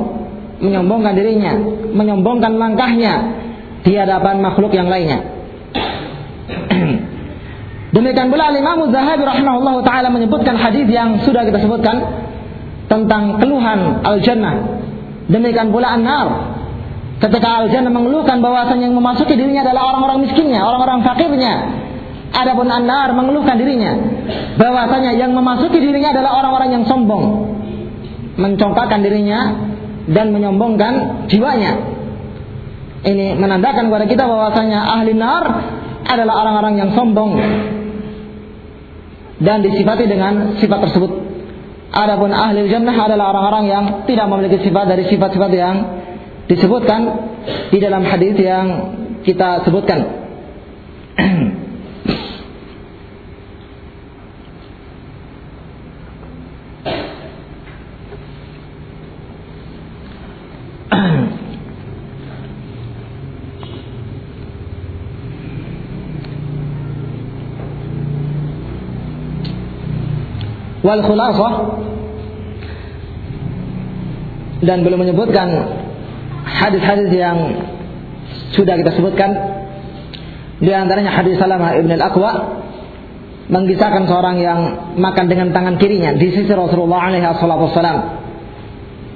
[0.62, 1.58] menyombongkan dirinya,
[1.90, 3.14] menyombongkan langkahnya
[3.82, 5.18] di hadapan makhluk yang lainnya.
[7.98, 11.98] Demikian pula Imam Zahabi rahimahullah taala menyebutkan hadis yang sudah kita sebutkan
[12.86, 14.78] tentang keluhan al-jannah.
[15.26, 16.54] Demikian pula an-nar.
[17.18, 21.54] Ketika al-jannah mengeluhkan bahwasanya yang memasuki dirinya adalah orang-orang miskinnya, orang-orang fakirnya,
[22.28, 23.92] Adapun An-Nar mengeluhkan dirinya
[24.60, 27.24] bahwasanya yang memasuki dirinya adalah orang-orang yang sombong,
[28.36, 29.40] mencongkakkan dirinya
[30.12, 31.96] dan menyombongkan jiwanya.
[32.98, 35.44] Ini menandakan kepada kita bahwasanya ahli nar
[36.04, 37.38] adalah orang-orang yang sombong
[39.38, 41.10] dan disifati dengan sifat tersebut.
[41.88, 45.76] Adapun ahli jannah adalah orang-orang yang tidak memiliki sifat dari sifat-sifat yang
[46.44, 47.00] disebutkan
[47.72, 48.66] di dalam hadis yang
[49.24, 50.00] kita sebutkan.
[70.88, 71.52] wal khulasah
[74.64, 75.48] dan belum menyebutkan
[76.48, 77.36] hadis-hadis yang
[78.56, 79.30] sudah kita sebutkan
[80.58, 82.32] di antaranya hadis Salamah Ibn Al-Aqwa
[83.52, 84.60] mengisahkan seorang yang
[84.96, 87.98] makan dengan tangan kirinya di sisi Rasulullah alaihi wasallam.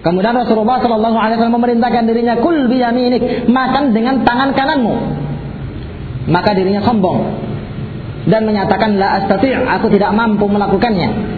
[0.02, 4.94] Kemudian Rasulullah sallallahu alaihi wasallam memerintahkan dirinya kul biyaminik, makan dengan tangan kananmu.
[6.30, 7.18] Maka dirinya sombong
[8.30, 11.31] dan menyatakan la astati' aku tidak mampu melakukannya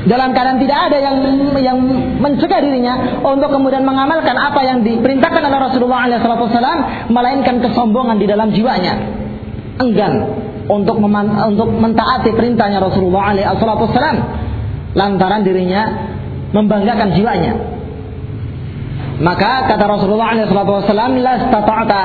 [0.00, 1.16] dalam keadaan tidak ada yang
[1.60, 1.78] yang
[2.16, 8.48] mencegah dirinya untuk kemudian mengamalkan apa yang diperintahkan oleh Rasulullah SAW, melainkan kesombongan di dalam
[8.48, 8.96] jiwanya,
[9.76, 10.40] enggan
[10.72, 14.16] untuk untuk mentaati perintahnya Rasulullah SAW,
[14.96, 15.82] lantaran dirinya
[16.56, 17.52] membanggakan jiwanya.
[19.20, 21.34] Maka kata Rasulullah SAW, la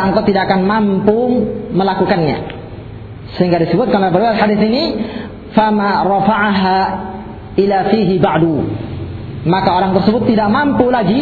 [0.03, 2.59] engkau tidak akan mampu melakukannya.
[3.39, 4.83] Sehingga disebutkan oleh hadis ini,
[5.55, 7.14] fama rafa'aha
[7.55, 8.55] ila fihi ba'du.
[9.45, 11.21] Maka orang tersebut tidak mampu lagi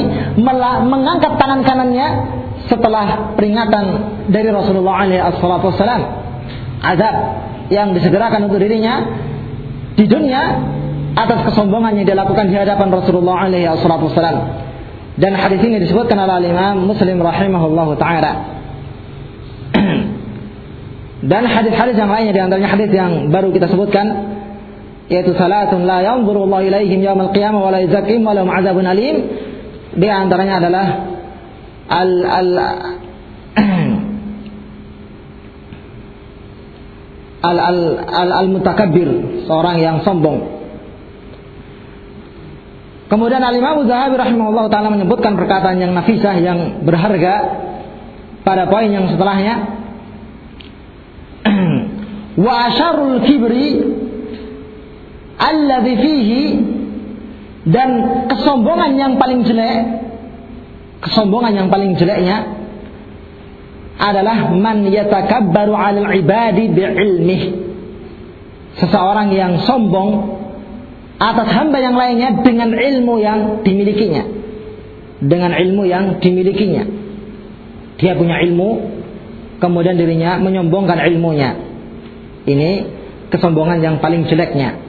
[0.88, 2.08] mengangkat tangan kanannya
[2.72, 3.84] setelah peringatan
[4.32, 6.02] dari Rasulullah wasallam
[6.80, 7.16] azab
[7.68, 9.04] yang disegerakan untuk dirinya
[10.00, 10.42] di dunia
[11.20, 14.64] atas kesombongan yang dilakukan di hadapan Rasulullah wasallam
[15.14, 18.34] dan hadis ini disebutkan oleh Imam Muslim rahimahullah taala.
[21.32, 24.33] Dan hadis-hadis yang lainnya di antaranya hadis yang baru kita sebutkan
[25.12, 29.16] yaitu salatun la yanzuru Allah ilaihim yaumil qiyamah wa la yuzakkihim wa lahum adzabun alim.
[29.94, 30.88] Di antaranya adalah
[31.92, 32.50] al al
[37.50, 39.10] al al al, al mutakabbir
[39.44, 40.64] seorang yang sombong.
[43.12, 47.62] Kemudian Al Imam Zahabi rahimahullah taala menyebutkan perkataan yang nafisah yang berharga
[48.42, 49.70] pada poin yang setelahnya.
[52.42, 54.02] Wa asyarul kibri
[55.44, 56.44] alladzi fihi.
[57.64, 57.90] Dan
[58.28, 60.04] kesombongan yang paling jelek
[61.04, 62.64] kesombongan yang paling jeleknya
[64.00, 67.42] adalah man yatakabbaru 'alal ibadi bi'ilmih.
[68.80, 70.42] Seseorang yang sombong
[71.22, 74.24] atas hamba yang lainnya dengan ilmu yang dimilikinya.
[75.24, 76.84] Dengan ilmu yang dimilikinya.
[78.02, 78.70] Dia punya ilmu
[79.62, 81.56] kemudian dirinya menyombongkan ilmunya.
[82.44, 82.70] Ini
[83.32, 84.84] kesombongan yang paling jeleknya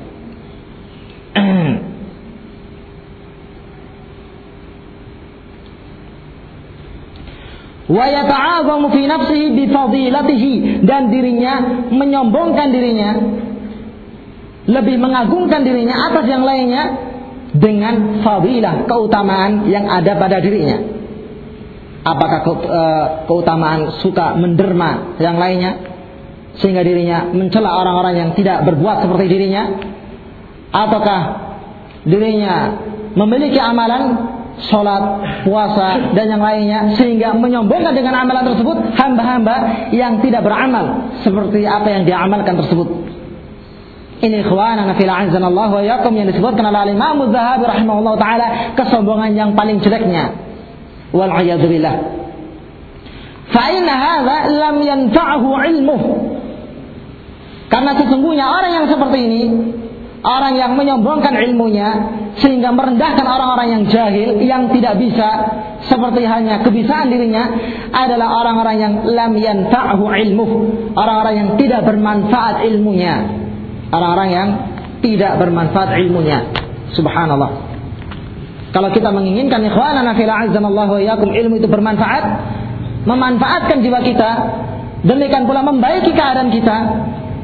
[7.84, 9.64] wa yata'azamu fi nafsihi bi
[10.84, 11.54] dan dirinya
[11.92, 13.10] menyombongkan dirinya
[14.64, 16.82] lebih mengagungkan dirinya atas yang lainnya
[17.52, 20.80] dengan fadilah keutamaan yang ada pada dirinya.
[22.04, 25.94] Apakah eh, keutamaan suka menderma yang lainnya
[26.60, 29.62] sehingga dirinya mencela orang-orang yang tidak berbuat seperti dirinya?
[30.74, 31.22] Ataukah
[32.04, 32.82] dirinya
[33.14, 34.33] memiliki amalan
[34.70, 35.02] sholat,
[35.42, 41.88] puasa, dan yang lainnya sehingga menyombongkan dengan amalan tersebut hamba-hamba yang tidak beramal seperti apa
[41.90, 42.88] yang diamalkan tersebut.
[44.24, 48.46] Ini ikhwanana fil Allah wa yakum yang disebutkan oleh Imam Zahabi rahimahullah taala
[48.78, 50.32] kesombongan yang paling jeleknya.
[51.12, 51.94] Wal billah.
[53.52, 56.02] Fa inna hadza lam yanfa'hu ilmuh.
[57.68, 59.42] Karena sesungguhnya orang yang seperti ini
[60.24, 61.88] orang yang menyombongkan ilmunya
[62.40, 65.28] sehingga merendahkan orang-orang yang jahil yang tidak bisa
[65.84, 67.44] seperti hanya kebisaan dirinya
[67.92, 70.46] adalah orang-orang yang lam yanfa'hu ilmu
[70.96, 73.14] orang-orang yang tidak bermanfaat ilmunya.
[73.92, 74.48] Orang-orang yang
[75.04, 76.50] tidak bermanfaat ilmunya.
[76.96, 77.76] Subhanallah.
[78.74, 82.24] Kalau kita menginginkan ikhwanana fil azzanallahu wa iyyakum ilmu itu bermanfaat
[83.04, 84.30] memanfaatkan jiwa kita
[85.04, 86.76] demikian pula membaiki keadaan kita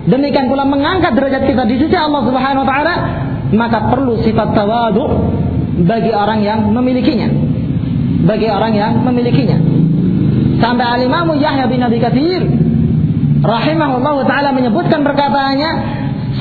[0.09, 2.95] demikian pula mengangkat derajat kita di sisi Allah Subhanahu wa taala,
[3.53, 5.05] maka perlu sifat tawadu
[5.85, 7.29] bagi orang yang memilikinya.
[8.25, 9.57] Bagi orang yang memilikinya.
[10.61, 12.45] Sampai al-Imam Yahya bin Abi Katsir
[13.41, 15.71] rahimahullah taala menyebutkan perkataannya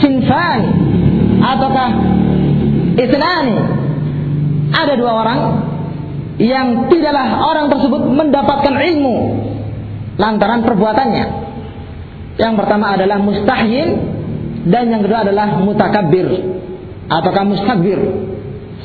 [0.03, 0.61] sinfan
[1.39, 1.89] ataukah
[2.99, 3.55] isnani
[4.75, 5.39] ada dua orang
[6.39, 9.15] yang tidaklah orang tersebut mendapatkan ilmu
[10.19, 11.48] lantaran perbuatannya
[12.39, 13.99] yang pertama adalah mustahyin
[14.71, 16.27] dan yang kedua adalah mutakabbir
[17.11, 17.99] ataukah mustakbir.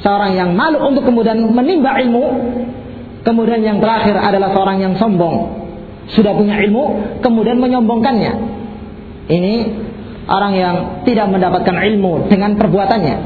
[0.04, 2.24] seorang yang malu untuk kemudian menimba ilmu,
[3.24, 5.64] kemudian yang terakhir adalah seorang yang sombong.
[6.12, 8.32] Sudah punya ilmu, kemudian menyombongkannya.
[9.32, 9.54] Ini
[10.28, 10.74] orang yang
[11.08, 13.16] tidak mendapatkan ilmu dengan perbuatannya.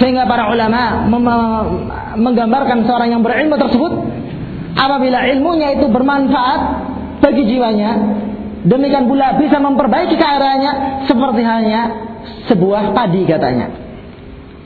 [0.00, 1.04] Sehingga para ulama
[2.16, 3.92] menggambarkan seorang yang berilmu tersebut
[4.80, 6.60] apabila ilmunya itu bermanfaat
[7.20, 7.92] bagi jiwanya,
[8.64, 10.72] demikian pula bisa memperbaiki keadaannya
[11.06, 11.82] seperti halnya
[12.48, 13.66] sebuah padi katanya.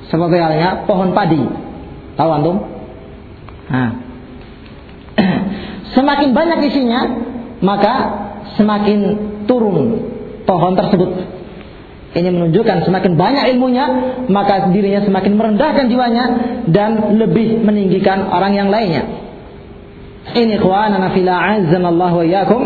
[0.08, 1.42] Seperti halnya pohon padi.
[2.16, 2.56] Tahu antum?
[3.68, 3.90] Nah.
[5.94, 7.00] Semakin banyak isinya,
[7.60, 7.94] maka
[8.56, 8.98] semakin
[9.44, 10.08] turun
[10.48, 11.10] pohon tersebut.
[12.08, 13.86] Ini menunjukkan semakin banyak ilmunya,
[14.32, 16.24] maka dirinya semakin merendahkan jiwanya
[16.72, 19.04] dan lebih meninggikan orang yang lainnya.
[20.32, 22.62] Ini ikhwanana fila azzanallahu wa iyyakum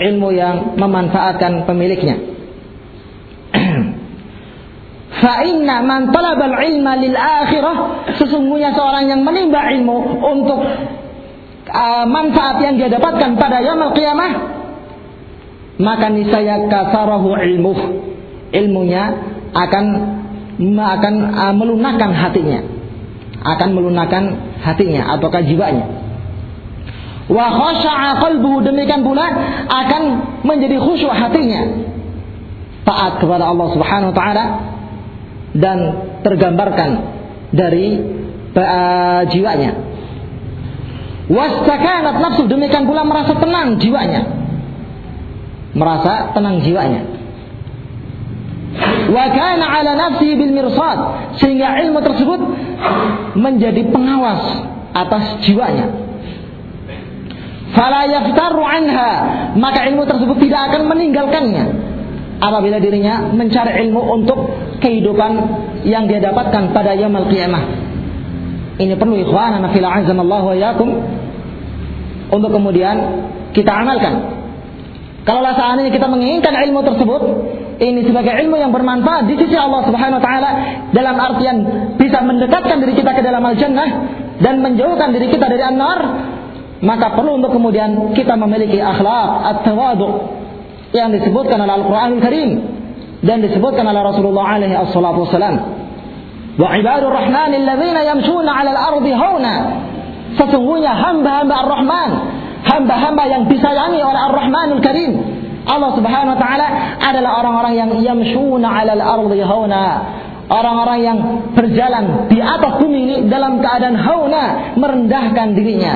[0.00, 2.16] ilmu yang memanfaatkan pemiliknya.
[5.20, 10.60] Fa inna man talabal ilma lil akhirah sesungguhnya seorang yang menimba ilmu untuk
[11.68, 14.32] uh, manfaat yang dia dapatkan pada yaumul qiyamah
[15.80, 17.72] maka niscaya kasarahu ilmu.
[18.50, 19.04] Ilmunya
[19.52, 19.84] akan
[20.76, 22.60] akan uh, melunakkan hatinya.
[23.40, 26.09] Akan melunakkan hatinya ataukah jiwanya
[27.28, 29.26] wa khasha'a qalbuhu demikian pula
[29.68, 30.02] akan
[30.46, 31.90] menjadi khusyuk hatinya.
[32.86, 34.44] Taat kepada Allah Subhanahu wa taala
[35.52, 35.78] dan
[36.24, 36.90] tergambarkan
[37.52, 37.98] dari
[38.56, 39.70] uh, jiwanya.
[41.30, 44.26] Wastakanat nafsu demikian pula merasa tenang jiwanya.
[45.76, 47.06] Merasa tenang jiwanya.
[49.10, 50.98] Wa kana ala nafsi bil mirsad
[51.38, 52.40] sehingga ilmu tersebut
[53.38, 56.09] menjadi pengawas atas jiwanya
[57.74, 59.10] fala yaftaru anha.
[59.56, 61.64] Maka ilmu tersebut tidak akan meninggalkannya.
[62.40, 64.38] Apabila dirinya mencari ilmu untuk
[64.80, 65.32] kehidupan
[65.84, 67.62] yang dia dapatkan pada yaumul qiyamah.
[68.80, 70.88] Ini perlu ikhwanana fil azanallahu wa yakum
[72.32, 72.96] untuk kemudian
[73.52, 74.40] kita amalkan.
[75.28, 77.22] Kalau seandainya kita menginginkan ilmu tersebut
[77.80, 80.50] ini sebagai ilmu yang bermanfaat di sisi Allah Subhanahu wa taala
[80.96, 81.56] dalam artian
[82.00, 83.88] bisa mendekatkan diri kita ke dalam al-jannah
[84.40, 86.00] dan menjauhkan diri kita dari an-nar
[86.80, 90.08] maka perlu untuk kemudian kita memiliki akhlak at-tawadu
[90.96, 92.50] yang disebutkan oleh Al-Qur'anul Karim
[93.20, 95.56] dan disebutkan oleh Rasulullah alaihi wassalatu wassalam.
[96.56, 99.54] Wa ibadur rahman alladzina yamshuna 'alal ardi hauna
[100.40, 102.10] sesungguhnya hamba-hamba Ar-Rahman
[102.64, 105.12] hamba-hamba yang disayangi oleh Ar-Rahmanul Karim.
[105.68, 106.66] Allah Subhanahu wa taala
[107.00, 109.86] adalah orang-orang yang yamshuna 'alal ardi hauna.
[110.50, 111.18] Orang-orang yang
[111.54, 115.94] berjalan di atas bumi ini dalam keadaan hauna, merendahkan dirinya,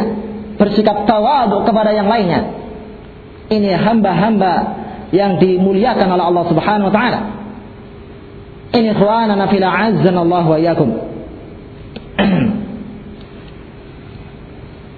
[0.59, 2.65] bersikap tawadu kepada yang lainnya.
[3.51, 4.55] Ini hamba-hamba
[5.13, 7.21] yang dimuliakan oleh Allah Subhanahu wa taala.
[8.75, 10.89] Ini ikhwanana fil azzana Allah wa iyyakum.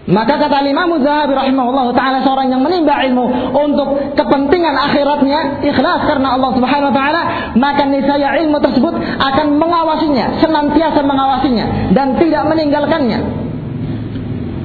[0.06, 3.26] Maka kata Imam Zahabi rahimahullah taala seorang yang menimba ilmu
[3.58, 7.22] untuk kepentingan akhiratnya ikhlas karena Allah Subhanahu wa taala,
[7.58, 13.18] maka niscaya ilmu tersebut akan mengawasinya, senantiasa mengawasinya dan tidak meninggalkannya.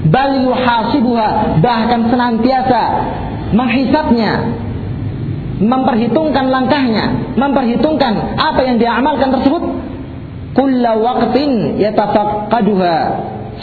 [0.10, 2.84] Bal yuhasibuha bahkan senantiasa
[3.54, 4.32] menghisapnya,
[5.62, 9.64] memperhitungkan langkahnya, memperhitungkan apa yang dia amalkan tersebut.
[10.52, 12.96] Kulla waqtin yatafaqqaduha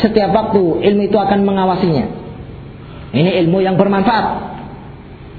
[0.01, 2.05] setiap waktu ilmu itu akan mengawasinya.
[3.13, 4.57] Ini ilmu yang bermanfaat.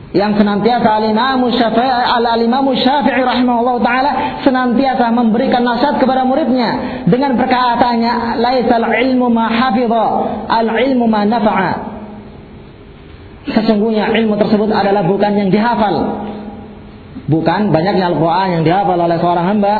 [0.09, 8.41] Yang senantiasa al-Imam Syafi'i al-Imam Syafi'i rahimahullah taala senantiasa memberikan nasihat kepada muridnya dengan perkataannya
[8.41, 10.05] laisal ilmu ma hafidha
[10.49, 11.71] al-ilmu ma nafa'a.
[13.53, 16.25] Sesungguhnya ilmu tersebut adalah bukan yang dihafal.
[17.29, 19.73] Bukan banyaknya Al-Qur'an yang dihafal oleh seorang hamba,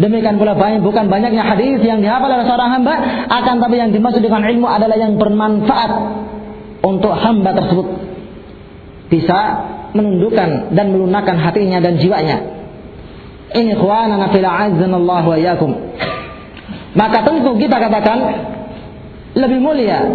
[0.00, 2.94] Demikian pula banyak, bukan banyaknya hadis yang dihafal oleh seorang hamba,
[3.28, 5.92] akan tapi yang dimaksud dengan ilmu adalah yang bermanfaat
[6.80, 8.09] untuk hamba tersebut.
[9.10, 9.38] Bisa
[9.92, 12.38] menundukkan dan melunakkan hatinya dan jiwanya.
[13.50, 15.74] Ini khwanana fil Allah wa yakum.
[16.94, 18.18] Maka tentu kita katakan
[19.34, 20.06] lebih mulia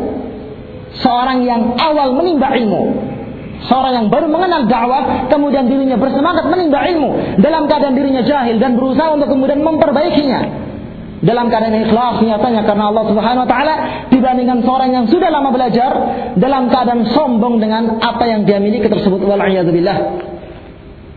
[1.03, 3.15] seorang yang awal menimba ilmu
[3.65, 8.77] Seorang yang baru mengenal dakwah, kemudian dirinya bersemangat menimba ilmu dalam keadaan dirinya jahil dan
[8.77, 10.64] berusaha untuk kemudian memperbaikinya.
[11.25, 13.75] Dalam keadaan ikhlas nyatanya karena Allah Subhanahu wa taala
[14.13, 15.91] dibandingkan seorang yang sudah lama belajar
[16.37, 19.97] dalam keadaan sombong dengan apa yang dia miliki tersebut wal billah.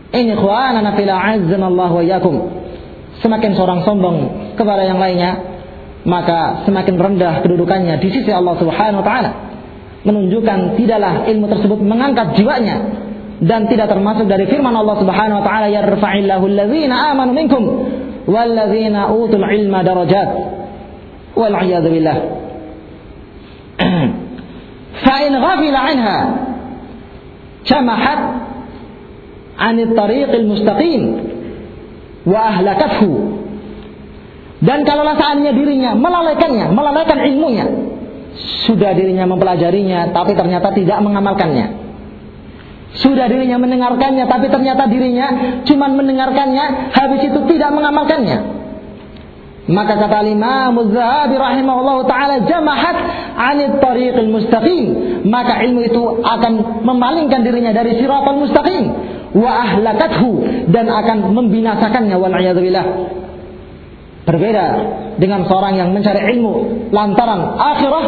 [0.09, 2.35] Ini ikhwanana fil Allah wa yakum.
[3.21, 4.15] Semakin seorang sombong
[4.57, 5.37] kepada yang lainnya,
[6.09, 9.31] maka semakin rendah kedudukannya di sisi Allah Subhanahu wa taala
[10.09, 13.05] menunjukkan tidaklah ilmu tersebut mengangkat jiwanya
[13.45, 17.63] dan tidak termasuk dari firman Allah Subhanahu wa taala yarfa'illahu alladzina amanu minkum
[18.29, 20.29] walladzina utul ilma darajat
[21.33, 21.55] wal
[21.89, 22.17] billah
[25.03, 26.17] fa in ghafila anha
[27.65, 28.19] jamahat
[29.57, 31.01] an tariq al-mustaqim
[32.29, 33.39] wa ahlakathu
[34.59, 37.65] dan kalau seandainya dirinya melalaikannya, melalaikan ilmunya,
[38.67, 41.88] sudah dirinya mempelajarinya, tapi ternyata tidak mengamalkannya.
[42.97, 48.59] Sudah dirinya mendengarkannya, tapi ternyata dirinya cuma mendengarkannya, habis itu tidak mengamalkannya.
[49.69, 52.97] Maka kata Imam Az-Zahabi rahimahullah taala jamahat
[53.37, 54.85] 'anit tariqil mustaqim.
[55.29, 58.89] Maka ilmu itu akan memalingkan dirinya dari siratal mustaqim
[59.37, 62.33] wa ahlakathu dan akan membinasakannya wal.
[64.25, 64.65] Berbeda
[65.21, 66.53] dengan seorang yang mencari ilmu
[66.89, 68.05] lantaran akhirah,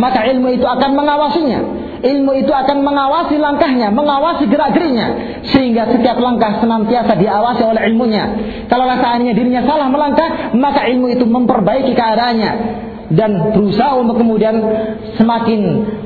[0.00, 1.60] maka ilmu itu akan mengawasinya.
[2.02, 8.24] Ilmu itu akan mengawasi langkahnya, mengawasi gerak-geriknya, sehingga setiap langkah senantiasa diawasi oleh ilmunya.
[8.66, 12.52] Kalau seandainya dirinya salah melangkah, maka ilmu itu memperbaiki keadaannya
[13.14, 14.58] dan berusaha untuk kemudian
[15.14, 15.60] semakin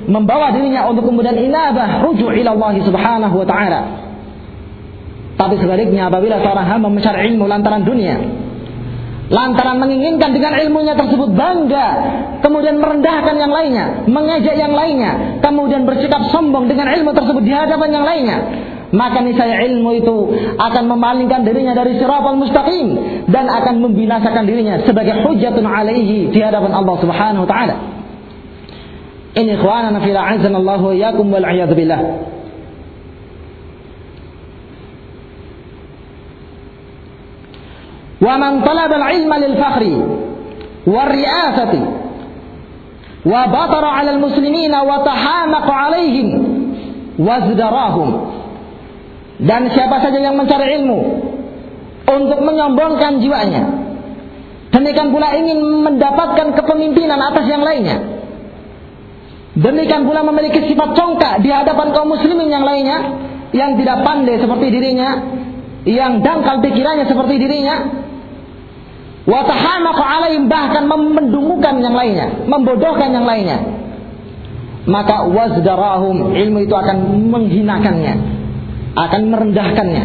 [0.05, 3.81] membawa dirinya untuk kemudian inabah rujuk ila Allah Subhanahu wa taala.
[5.37, 8.17] Tapi sebaliknya apabila seorang hamba mencari ilmu lantaran dunia,
[9.27, 11.87] lantaran menginginkan dengan ilmunya tersebut bangga,
[12.47, 17.91] kemudian merendahkan yang lainnya, mengejek yang lainnya, kemudian bersikap sombong dengan ilmu tersebut di hadapan
[17.91, 18.39] yang lainnya,
[18.95, 20.17] maka niscaya ilmu itu
[20.63, 22.87] akan memalingkan dirinya dari siratal mustaqim
[23.27, 27.77] dan akan membinasakan dirinya sebagai hujatun alaihi di hadapan Allah Subhanahu wa taala.
[29.37, 32.01] Ini ikhwanana fil a'azzanallahu wa iyyakum wal billah.
[38.17, 39.93] Wa man talaba al-ilma lil fakhri
[40.87, 41.83] المسلمين ri'asati
[43.27, 45.03] wa batara 'ala al-muslimina wa
[47.19, 48.11] wa zdarahum.
[49.37, 51.01] Dan siapa saja yang mencari ilmu
[52.09, 53.69] untuk menyombongkan jiwanya,
[54.73, 58.01] demikian pula ingin mendapatkan kepemimpinan atas yang lainnya.
[59.57, 62.99] Demikian pula memiliki sifat congkak di hadapan kaum muslimin yang lainnya
[63.53, 65.11] yang tidak pandai seperti dirinya,
[65.85, 68.06] yang dangkal pikirannya seperti dirinya,
[69.27, 73.59] Watahamaku alaihim bahkan mendungukan yang lainnya, membodohkan yang lainnya.
[74.87, 78.15] Maka wazdarahum ilmu itu akan menghinakannya,
[78.95, 80.05] akan merendahkannya.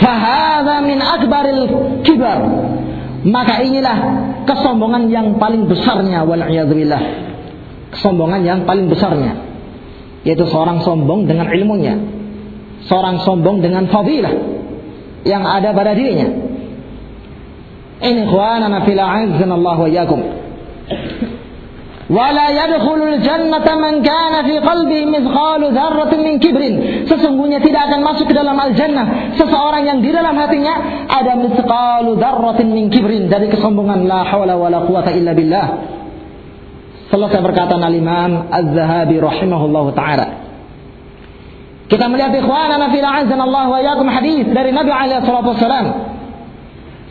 [0.00, 1.64] Fahadha min akbaril
[2.08, 2.40] kibar.
[3.24, 3.96] Maka inilah
[4.48, 6.40] kesombongan yang paling besarnya wal
[7.92, 9.54] Kesombongan yang paling besarnya
[10.24, 12.00] yaitu seorang sombong dengan ilmunya,
[12.88, 14.32] seorang sombong dengan fadilah
[15.28, 16.43] yang ada pada dirinya
[18.02, 20.20] ini ikhwanana fil Allah wa iyyakum.
[22.04, 26.74] Wala yadkhulul jannata man kana fi qalbi mithqalu dzarratin min kibrin.
[27.08, 32.68] Sesungguhnya tidak akan masuk ke dalam al-jannah seseorang yang di dalam hatinya ada mithqalu dzarratin
[32.68, 35.66] min kibrin dari kesombongan la haula wala quwata illa billah.
[37.08, 40.44] Selesai berkata Al-Imam Az-Zahabi rahimahullahu taala.
[41.88, 45.56] Kita melihat ikhwanana fil Allah wa iyyakum hadis dari Nabi alaihi salatu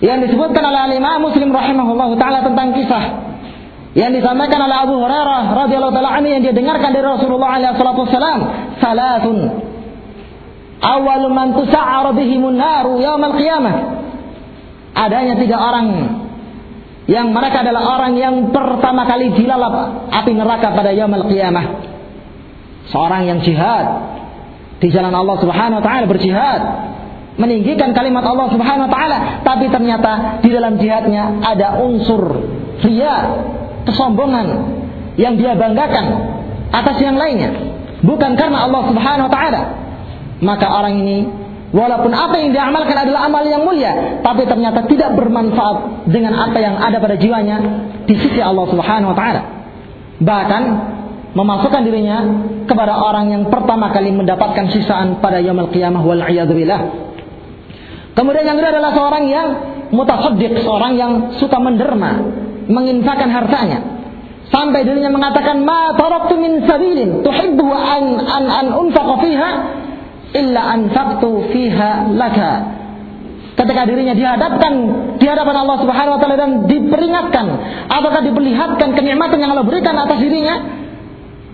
[0.03, 3.03] yang disebutkan oleh Imam Muslim rahimahullah taala tentang kisah.
[3.95, 8.03] Yang disampaikan oleh Abu Hurairah radhiyallahu taala anhu yang dia dengarkan dari Rasulullah alaihi salatu
[8.03, 8.39] wasalam
[8.83, 9.37] salatun
[10.83, 13.75] awal man tusa'ar bihimun naru yaumal qiyamah.
[14.93, 15.87] Adanya tiga orang
[17.07, 21.65] yang mereka adalah orang yang pertama kali dilalap api neraka pada yaumul qiyamah.
[22.91, 24.11] Seorang yang jihad.
[24.83, 26.91] Di jalan Allah Subhanahu wa taala berjihad
[27.33, 32.21] meninggikan kalimat Allah Subhanahu wa taala, tapi ternyata di dalam jihadnya ada unsur
[32.85, 33.15] ria,
[33.89, 34.47] kesombongan
[35.17, 36.05] yang dia banggakan
[36.69, 37.53] atas yang lainnya,
[38.05, 39.61] bukan karena Allah Subhanahu wa taala.
[40.43, 41.17] Maka orang ini
[41.73, 46.57] walaupun apa yang dia amalkan adalah amal yang mulia, tapi ternyata tidak bermanfaat dengan apa
[46.61, 47.57] yang ada pada jiwanya
[48.05, 49.41] di sisi Allah Subhanahu wa taala.
[50.21, 50.63] Bahkan
[51.33, 52.17] memasukkan dirinya
[52.69, 57.12] kepada orang yang pertama kali mendapatkan sisaan pada yaumul qiyamah wal billah
[58.13, 59.47] Kemudian yang kedua adalah seorang yang
[59.89, 61.11] mutasaddiq, seorang yang
[61.41, 62.11] suka menderma,
[62.69, 63.79] menginfakkan hartanya.
[64.53, 69.49] Sampai dirinya mengatakan, "Ma taraktu min sabilin tuhibbu an an an unfaqa fiha
[70.37, 72.51] illa anfaqtu fiha laka."
[73.53, 74.73] Ketika dirinya dihadapkan
[75.21, 77.45] di hadapan Allah Subhanahu wa taala dan diperingatkan
[77.85, 80.57] apakah diperlihatkan kenikmatan yang Allah berikan atas dirinya,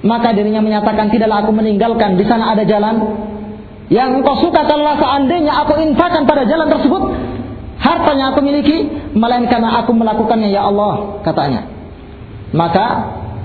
[0.03, 2.95] maka dirinya menyatakan tidaklah aku meninggalkan di sana ada jalan
[3.89, 7.03] yang engkau suka kalau seandainya aku infakkan pada jalan tersebut,
[7.81, 8.85] hartanya aku miliki,
[9.17, 11.65] melainkan aku melakukannya ya Allah, katanya.
[12.53, 12.85] Maka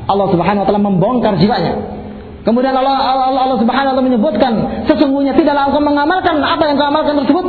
[0.05, 1.97] Allah Subhanahu wa taala membongkar jiwanya.
[2.45, 4.53] Kemudian Allah, Allah, Allah Subhanahu wa taala menyebutkan
[4.85, 7.47] sesungguhnya tidaklah engkau mengamalkan apa yang kau amalkan tersebut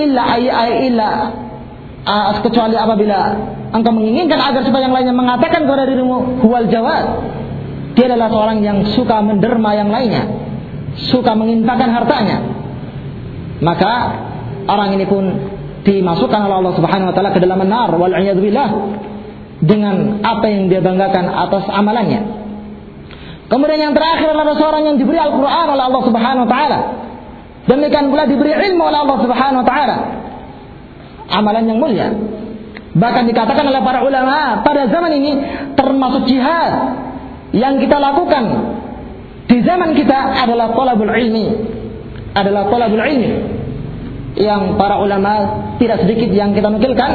[0.00, 1.08] illa ay, ay illa
[2.08, 3.18] uh, kecuali apabila
[3.76, 7.28] engkau menginginkan agar supaya yang lainnya mengatakan kepada dirimu huwal jawad
[7.92, 10.47] dia adalah seorang yang suka menderma yang lainnya
[10.98, 12.38] suka mengintakan hartanya
[13.62, 13.92] maka
[14.70, 15.24] orang ini pun
[15.82, 18.70] dimasukkan oleh Allah Subhanahu wa taala ke dalam nar wal billah
[19.58, 22.20] dengan apa yang dia banggakan atas amalannya.
[23.48, 26.78] Kemudian yang terakhir adalah seorang yang diberi Al-Qur'an oleh Allah Subhanahu wa taala.
[27.66, 29.96] Demikian pula diberi ilmu oleh Allah Subhanahu wa taala.
[31.28, 32.08] Amalan yang mulia.
[32.94, 35.32] Bahkan dikatakan oleh para ulama pada zaman ini
[35.76, 36.72] termasuk jihad
[37.52, 38.44] yang kita lakukan
[39.68, 41.46] zaman kita adalah talabul ilmi.
[42.32, 43.30] Adalah talabul ilmi.
[44.40, 45.32] Yang para ulama
[45.76, 47.10] tidak sedikit yang kita nukilkan.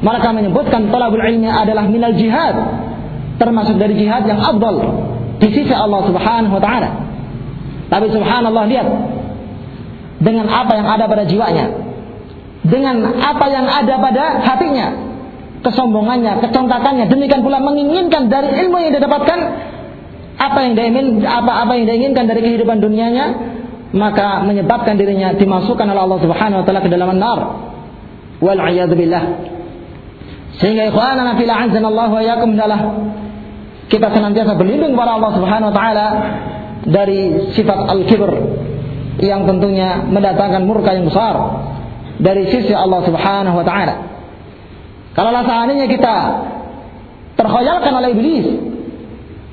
[0.00, 2.56] Mereka menyebutkan talabul ilmi adalah minal jihad.
[3.36, 4.80] Termasuk dari jihad yang afdal.
[5.36, 6.90] Di sisi Allah Subhanahu wa taala.
[7.92, 8.88] Tapi subhanallah lihat.
[10.22, 11.66] Dengan apa yang ada pada jiwanya,
[12.62, 14.86] dengan apa yang ada pada hatinya,
[15.66, 19.38] kesombongannya, kecontakannya, demikian pula menginginkan dari ilmu yang dia dapatkan
[20.42, 23.26] apa yang dia ingin, apa apa yang dia inginkan dari kehidupan dunianya,
[23.94, 27.40] maka menyebabkan dirinya dimasukkan oleh Allah Subhanahu wa taala ke dalam nar.
[28.42, 28.58] Wal
[28.98, 29.24] billah.
[30.58, 32.50] Sehingga ikhwanana fil Allah wa yakum
[33.86, 36.06] kita senantiasa berlindung kepada Allah Subhanahu wa taala
[36.82, 38.32] dari sifat al-kibr
[39.22, 41.36] yang tentunya mendatangkan murka yang besar
[42.18, 43.94] dari sisi Allah Subhanahu wa taala.
[45.12, 46.16] Kalau seandainya kita
[47.36, 48.71] terkhayalkan oleh iblis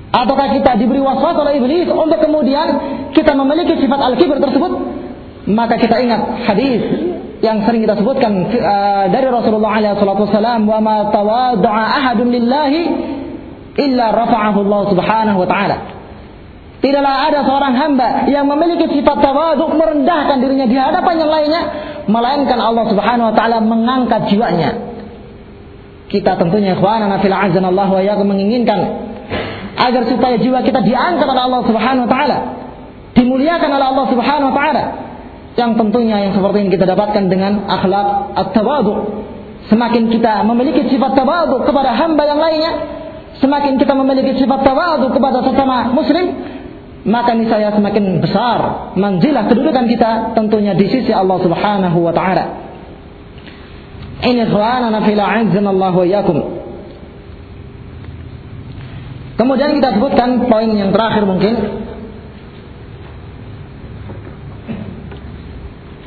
[0.09, 2.67] ataukah kita diberi waswas oleh iblis untuk kemudian
[3.13, 4.71] kita memiliki sifat al-kibr tersebut
[5.49, 6.81] maka kita ingat hadis
[7.39, 12.81] yang sering kita sebutkan uh, dari Rasulullah wasallam wa ma tawadda'a ahadun lillahi
[13.79, 15.77] illa rafa'ahu Allah Subhanahu wa taala.
[16.79, 21.61] Tidaklah ada seorang hamba yang memiliki sifat tawaduk merendahkan dirinya di hadapan yang lainnya
[22.07, 24.69] melainkan Allah Subhanahu wa taala mengangkat jiwanya.
[26.11, 29.08] Kita tentunya ikhwanana fil azan Allah wa menginginkan
[29.79, 32.37] agar supaya jiwa kita diangkat oleh Allah Subhanahu wa taala,
[33.15, 34.83] dimuliakan oleh Allah Subhanahu wa taala
[35.55, 39.23] yang tentunya yang seperti ini kita dapatkan dengan akhlak at-tawadu.
[39.71, 42.71] Semakin kita memiliki sifat tawadu kepada hamba yang lainnya,
[43.39, 46.25] semakin kita memiliki sifat tawadu kepada sesama muslim,
[47.07, 52.45] maka niscaya semakin besar manzilah kedudukan kita tentunya di sisi Allah Subhanahu wa taala.
[54.19, 56.58] Ini ikhwanana fil Allah wa iyyakum.
[59.39, 61.55] Kemudian kita sebutkan poin yang terakhir mungkin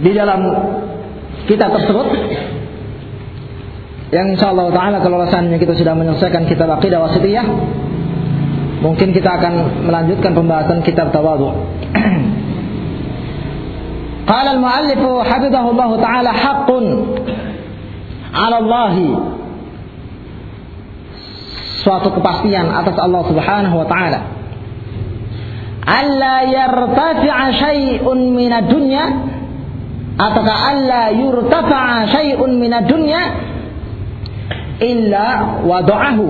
[0.04, 0.40] di dalam
[1.48, 2.12] kitab tersebut
[4.12, 7.46] yang Insya Allah taala kalau alasannya kita sudah menyelesaikan kitab aqidah Wasitiyah
[8.84, 11.48] mungkin kita akan melanjutkan pembahasan kitab Tawadu.
[14.28, 16.84] qala al muallif hafizahullah taala haqqun
[18.36, 18.96] 'ala Allah
[21.82, 24.20] suatu kepastian atas Allah Subhanahu wa taala
[25.82, 29.04] alla yartafi'a syai'un minad dunya
[30.14, 33.22] ataukah alla yurtafa'a syai'un minad dunya
[34.78, 35.26] illa
[35.66, 36.26] wada'ahu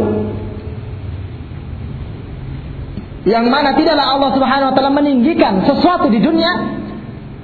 [3.23, 6.83] yang mana tidaklah Allah Subhanahu wa taala meninggikan sesuatu di dunia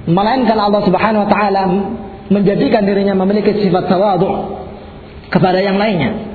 [0.09, 1.63] melainkan Allah Subhanahu wa taala
[2.29, 4.29] menjadikan dirinya memiliki sifat tawadhu
[5.33, 6.28] kepada yang lainnya.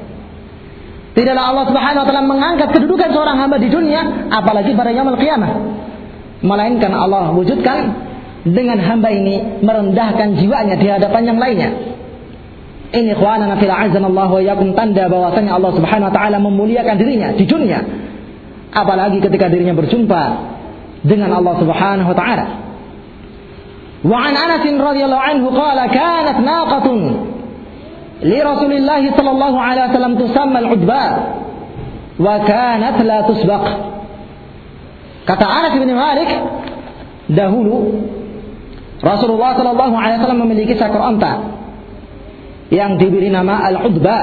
[1.14, 5.50] Tidaklah Allah Subhanahu wa taala mengangkat kedudukan seorang hamba di dunia apalagi pada yaumul qiyamah.
[6.42, 7.80] Melainkan Allah wujudkan
[8.42, 11.70] dengan hamba ini merendahkan jiwanya di hadapan yang lainnya.
[12.94, 17.46] Ini ikhwanana fil Allah wa yakum tanda bahwasanya Allah Subhanahu wa taala memuliakan dirinya di
[17.46, 17.78] dunia.
[18.74, 20.22] Apalagi ketika dirinya berjumpa
[21.06, 22.46] dengan Allah Subhanahu wa taala.
[24.02, 27.33] Wa an Anas radhiyallahu anhu qala kanat naqatun
[28.22, 31.02] li Rasulillah sallallahu alaihi wasallam tusamma al-udba
[32.20, 33.64] wa kanat la tusbaq.
[35.24, 36.30] Kata Anas bin Malik
[37.32, 38.04] dahulu
[39.00, 41.44] Rasulullah Shallallahu Alaihi Wasallam memiliki seekor onta
[42.72, 44.18] yang diberi nama al-udba.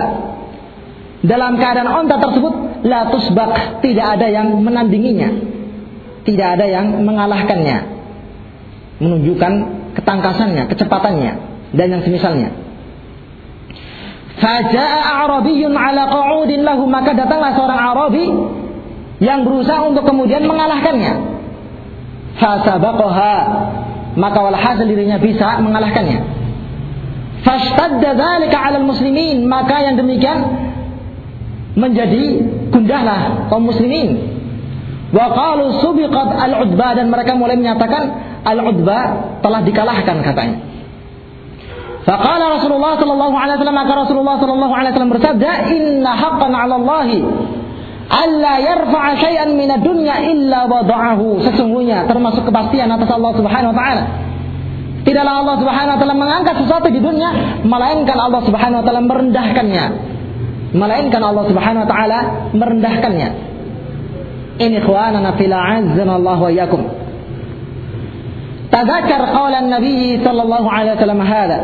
[1.22, 5.30] Dalam keadaan onta tersebut, la tusbak, tidak ada yang menandinginya,
[6.26, 7.78] tidak ada yang mengalahkannya,
[8.98, 9.54] menunjukkan
[10.02, 11.34] ketangkasannya, kecepatannya,
[11.78, 12.50] dan yang semisalnya.
[14.42, 18.26] Faja'a Arabiyun ala qa'udin lahu maka datanglah seorang Arabi
[19.22, 21.14] yang berusaha untuk kemudian mengalahkannya.
[22.42, 23.36] Fasabaqaha
[24.18, 26.20] maka walhasil dirinya bisa mengalahkannya.
[27.46, 30.42] Fashtadda dzalika 'alal muslimin, maka yang demikian
[31.78, 32.42] menjadi
[32.74, 34.26] gundahlah kaum muslimin.
[35.14, 38.04] Wa qalu subiqat al-udba dan mereka mulai menyatakan
[38.42, 39.00] al-udba
[39.46, 40.71] telah dikalahkan katanya.
[42.07, 47.09] Faqala Rasulullah sallallahu alaihi wasallam maka Rasulullah sallallahu alaihi wasallam bersabda, "Inna haqqan 'ala Allah
[48.07, 54.03] alla yarfa'a syai'an min dunya illa wada'ahu." Sesungguhnya termasuk kepastian atas Allah Subhanahu wa taala.
[55.03, 57.31] Tidaklah Allah Subhanahu wa taala mengangkat sesuatu di dunia
[57.67, 59.85] melainkan Allah Subhanahu wa taala merendahkannya.
[60.79, 62.19] Melainkan Allah Subhanahu wa taala
[62.55, 63.29] merendahkannya.
[64.63, 66.83] Ini ikhwanana fil azzana Allah wa iyyakum.
[68.67, 71.59] تذكر قول النبي صلى الله عليه وسلم هذا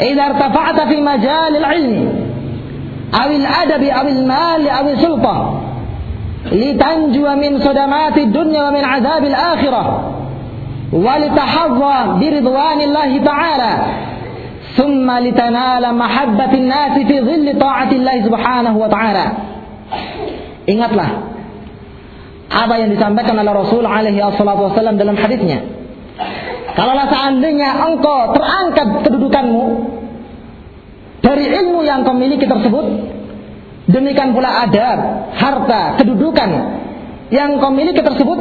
[0.00, 2.12] إذا ارتفعت في مجال العلم
[3.24, 5.60] أو الأدب أو المال أو السلطة
[6.52, 10.12] لتنجو من صدمات الدنيا ومن عذاب الآخرة
[10.92, 13.72] ولتحظى برضوان الله تعالى
[14.76, 19.26] ثم لتنال محبة الناس في ظل طاعة الله سبحانه وتعالى
[20.62, 21.10] Ingatlah
[22.52, 25.81] apa yang disampaikan oleh Rasul alaihi wasallam dalam hadisnya.
[26.72, 29.64] Kalaulah seandainya engkau terangkat kedudukanmu
[31.22, 32.86] dari ilmu yang kau miliki tersebut,
[33.92, 34.98] demikian pula adab,
[35.36, 36.50] harta, kedudukan
[37.28, 38.40] yang kau miliki tersebut,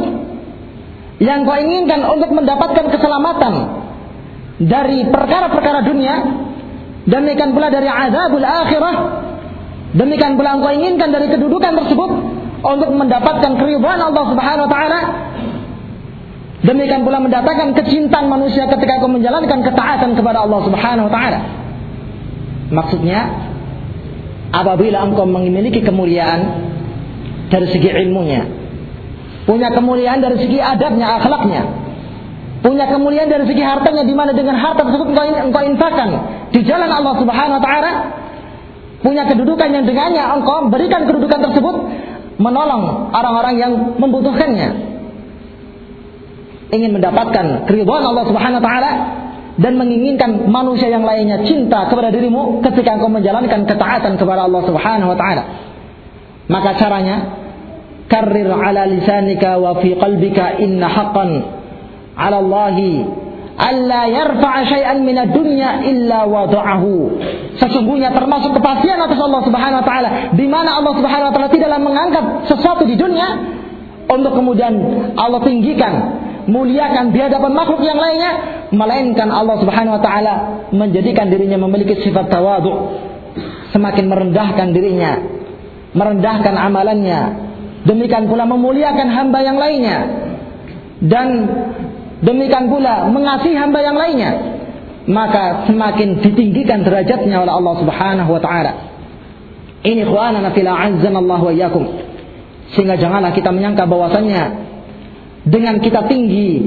[1.21, 3.53] yang kau inginkan untuk mendapatkan keselamatan
[4.63, 6.15] dari perkara-perkara dunia,
[7.05, 8.95] demikian pula dari azabul akhirah,
[9.93, 12.11] demikian pula engkau inginkan dari kedudukan tersebut,
[12.61, 14.99] untuk mendapatkan keridhaan Allah Subhanahu wa taala.
[16.61, 21.39] Demikian pula mendatangkan kecintaan manusia ketika kau menjalankan ketaatan kepada Allah Subhanahu wa taala.
[22.69, 23.19] Maksudnya
[24.53, 26.69] apabila engkau memiliki kemuliaan
[27.49, 28.45] dari segi ilmunya,
[29.49, 31.61] punya kemuliaan dari segi adabnya, akhlaknya,
[32.61, 36.09] punya kemuliaan dari segi hartanya di mana dengan harta tersebut engkau, engkau infakkan
[36.53, 37.91] di jalan Allah Subhanahu wa taala,
[39.01, 41.75] punya kedudukan yang dengannya engkau berikan kedudukan tersebut
[42.37, 44.91] menolong orang-orang yang membutuhkannya.
[46.71, 48.91] Ingin mendapatkan keridhaan Allah Subhanahu wa taala
[49.59, 55.11] dan menginginkan manusia yang lainnya cinta kepada dirimu ketika engkau menjalankan ketaatan kepada Allah Subhanahu
[55.11, 55.43] wa taala.
[56.47, 57.15] Maka caranya
[58.07, 61.29] karrir ala lisanika wa fi qalbika inna haqqan
[62.15, 63.07] ala Allahi
[63.61, 66.93] alla yarfa'a syai'an min dunya illa wada'ahu.
[67.59, 71.79] Sesungguhnya termasuk kepastian atas Allah Subhanahu wa taala di mana Allah Subhanahu wa taala tidaklah
[71.79, 73.59] mengangkat sesuatu di dunia
[74.11, 74.73] untuk kemudian
[75.15, 75.93] Allah tinggikan,
[76.47, 78.31] muliakan di hadapan makhluk yang lainnya,
[78.71, 80.33] melainkan Allah Subhanahu wa taala
[80.71, 82.71] menjadikan dirinya memiliki sifat tawadhu,
[83.75, 85.19] semakin merendahkan dirinya,
[85.93, 87.19] merendahkan amalannya,
[87.85, 89.97] demikian pula memuliakan hamba yang lainnya
[91.01, 91.27] dan
[92.21, 94.31] Demikian pula mengasihi hamba yang lainnya,
[95.09, 98.71] maka semakin ditinggikan derajatnya oleh Allah Subhanahu wa taala.
[99.81, 101.83] Ini ikhwanana fil Allah wa iyyakum.
[102.77, 104.69] Sehingga janganlah kita menyangka bahwasannya
[105.47, 106.61] dengan kita tinggi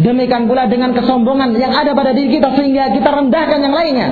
[0.00, 4.08] demikian pula dengan kesombongan yang ada pada diri kita sehingga kita rendahkan yang lainnya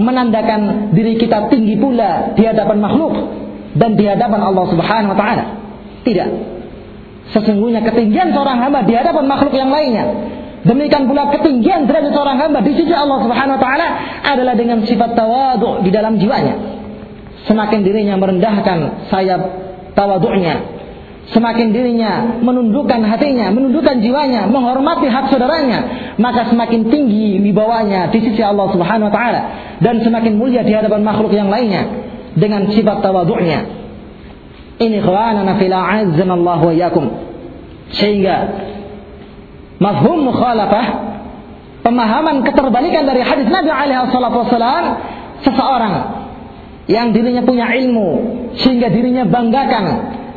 [0.00, 3.14] menandakan diri kita tinggi pula di hadapan makhluk
[3.76, 5.44] dan di hadapan Allah Subhanahu wa taala.
[6.04, 6.28] Tidak.
[7.32, 10.04] Sesungguhnya ketinggian seorang hamba di hadapan makhluk yang lainnya.
[10.62, 13.86] Demikian pula ketinggian derajat seorang hamba di sisi Allah Subhanahu wa taala
[14.22, 16.54] adalah dengan sifat tawadhu di dalam jiwanya.
[17.48, 19.40] Semakin dirinya merendahkan sayap
[19.98, 20.81] tawadhu'nya,
[21.30, 25.78] semakin dirinya menundukkan hatinya, menundukkan jiwanya, menghormati hak saudaranya,
[26.18, 29.40] maka semakin tinggi wibawanya di sisi Allah Subhanahu wa taala
[29.78, 31.86] dan semakin mulia di hadapan makhluk yang lainnya
[32.34, 33.60] dengan sifat tawadhu'nya.
[34.82, 37.06] Ini khwanana fil Allah wa yakum.
[37.94, 38.36] Sehingga
[39.78, 40.86] mafhum mukhalafah
[41.86, 44.84] pemahaman keterbalikan dari hadis Nabi alaihi wasallam
[45.46, 45.94] seseorang
[46.90, 48.08] yang dirinya punya ilmu
[48.58, 49.84] sehingga dirinya banggakan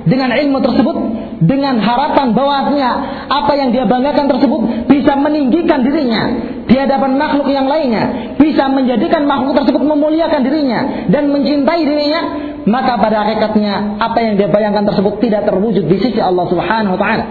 [0.05, 0.97] dengan ilmu tersebut
[1.41, 2.91] dengan harapan bahwasanya
[3.27, 6.21] apa yang dia banggakan tersebut bisa meninggikan dirinya
[6.65, 12.21] di hadapan makhluk yang lainnya, bisa menjadikan makhluk tersebut memuliakan dirinya dan mencintai dirinya,
[12.65, 17.01] maka pada hakikatnya apa yang dia bayangkan tersebut tidak terwujud di sisi Allah Subhanahu wa
[17.01, 17.25] taala.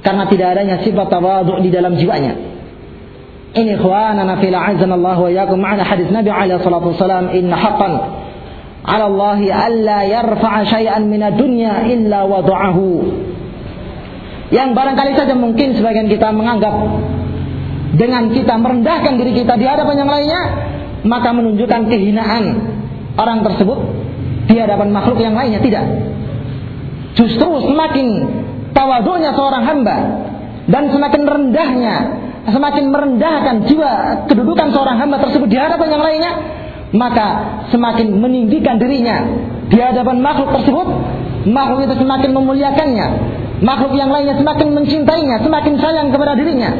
[0.00, 2.32] Karena tidak adanya sifat tawadhu di dalam jiwanya.
[3.50, 7.92] Ini ikhwanana fil azan Allah wa yakum ma'ana hadis Nabi alaihi salatu wasalam inna haqqan
[8.84, 12.88] ala Allah alla yarfa'a syai'an min dunya illa wada'ahu.
[14.50, 16.74] Yang barangkali saja mungkin sebagian kita menganggap
[17.94, 20.42] dengan kita merendahkan diri kita di hadapan yang lainnya,
[21.06, 22.44] maka menunjukkan kehinaan
[23.14, 23.78] orang tersebut
[24.50, 25.86] di hadapan makhluk yang lainnya tidak.
[27.14, 28.06] Justru semakin
[28.74, 29.96] tawaduknya seorang hamba
[30.66, 31.94] dan semakin rendahnya,
[32.50, 33.92] semakin merendahkan jiwa
[34.26, 36.32] kedudukan seorang hamba tersebut di hadapan yang lainnya,
[36.90, 37.26] maka
[37.70, 39.22] semakin meninggikan dirinya
[39.70, 40.86] di hadapan makhluk tersebut,
[41.46, 43.06] makhluk itu semakin memuliakannya,
[43.62, 46.70] makhluk yang lainnya semakin mencintainya, semakin sayang kepada dirinya.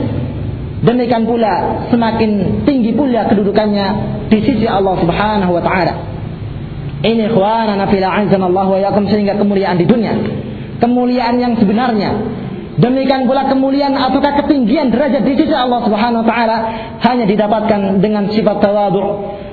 [0.80, 3.86] Demikian pula semakin tinggi pula kedudukannya
[4.32, 5.92] di sisi Allah Subhanahu wa taala.
[7.00, 10.16] Ini ikhwanana fil Allah wa yakum sehingga kemuliaan di dunia.
[10.80, 12.10] Kemuliaan yang sebenarnya.
[12.80, 16.56] Demikian pula kemuliaan ataukah ketinggian derajat di sisi Allah Subhanahu wa taala
[17.04, 19.04] hanya didapatkan dengan sifat tawadhu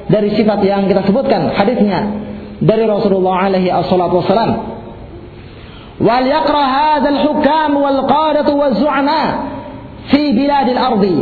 [0.08, 2.28] dari sifat yang kita sebutkan hadisnya
[2.64, 4.51] dari Rasulullah alaihi wassalatu wassalam.
[5.97, 9.22] Wal yaqra hadzal hukam wal qadatu waz zu'ama
[10.14, 11.18] fi biladil ardi.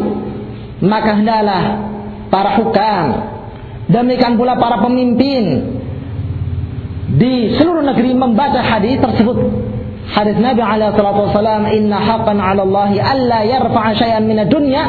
[0.85, 1.63] Maka hendaklah
[2.29, 3.05] para hukam
[3.89, 5.75] demikian pula para pemimpin
[7.15, 9.37] di seluruh negeri membaca hadis tersebut.
[10.05, 14.83] Hadis Nabi alaihi salatu wasallam inna haqqan 'ala Allah alla yarfa'a syai'an min ad-dunya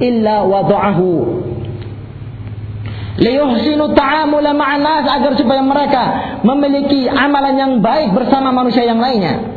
[0.00, 1.51] illa wada'ahu
[3.20, 6.02] liyuhsinu ta'amula ma'an nas agar supaya mereka
[6.46, 9.52] memiliki amalan yang baik bersama manusia yang lainnya.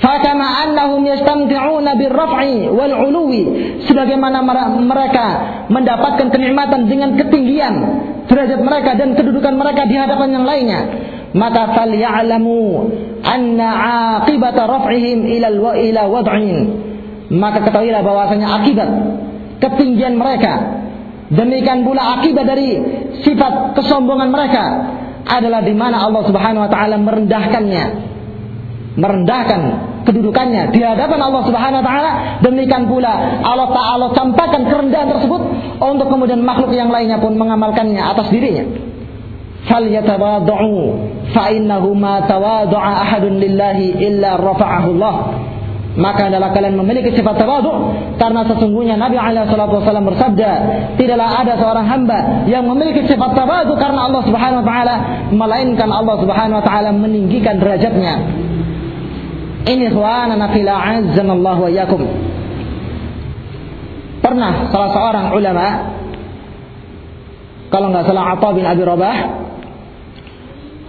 [0.00, 3.42] Fakama annahum yastamti'una birraf'i wal 'uluwi
[3.84, 4.40] sebagaimana
[4.80, 5.26] mereka
[5.68, 7.74] mendapatkan kenikmatan dengan ketinggian
[8.24, 10.80] derajat mereka dan kedudukan mereka di hadapan yang lainnya.
[11.36, 12.60] Maka falya'lamu
[13.22, 16.56] anna 'aqibata raf'ihim ila ila wad'in.
[17.30, 18.88] Maka ketahuilah bahwasanya akibat
[19.60, 20.79] ketinggian mereka
[21.30, 22.76] demikian pula akibat dari
[23.22, 24.64] sifat kesombongan mereka
[25.30, 27.84] adalah di mana Allah Subhanahu wa taala merendahkannya.
[28.90, 29.60] Merendahkan
[30.02, 32.10] kedudukannya di hadapan Allah Subhanahu wa taala.
[32.42, 35.42] Demikian pula Allah taala campakkan kerendahan tersebut
[35.78, 38.66] untuk kemudian makhluk yang lainnya pun mengamalkannya atas dirinya.
[39.60, 40.74] Falyatawadhu
[41.36, 45.16] fa innahu ma ahadun lillahi illa rafa'ahu Allah
[46.00, 50.50] maka adalah kalian memiliki sifat tawadhu karena sesungguhnya Nabi alaihi wasallam bersabda
[50.96, 54.94] tidaklah ada seorang hamba yang memiliki sifat tawadhu karena Allah Subhanahu wa taala
[55.28, 58.40] melainkan Allah Subhanahu wa taala meninggikan derajatnya
[59.68, 62.00] ini ikhwanana fila Allah wa yakum.
[64.20, 65.66] Pernah salah seorang ulama
[67.68, 69.16] kalau nggak salah Atha bin Abi Rabah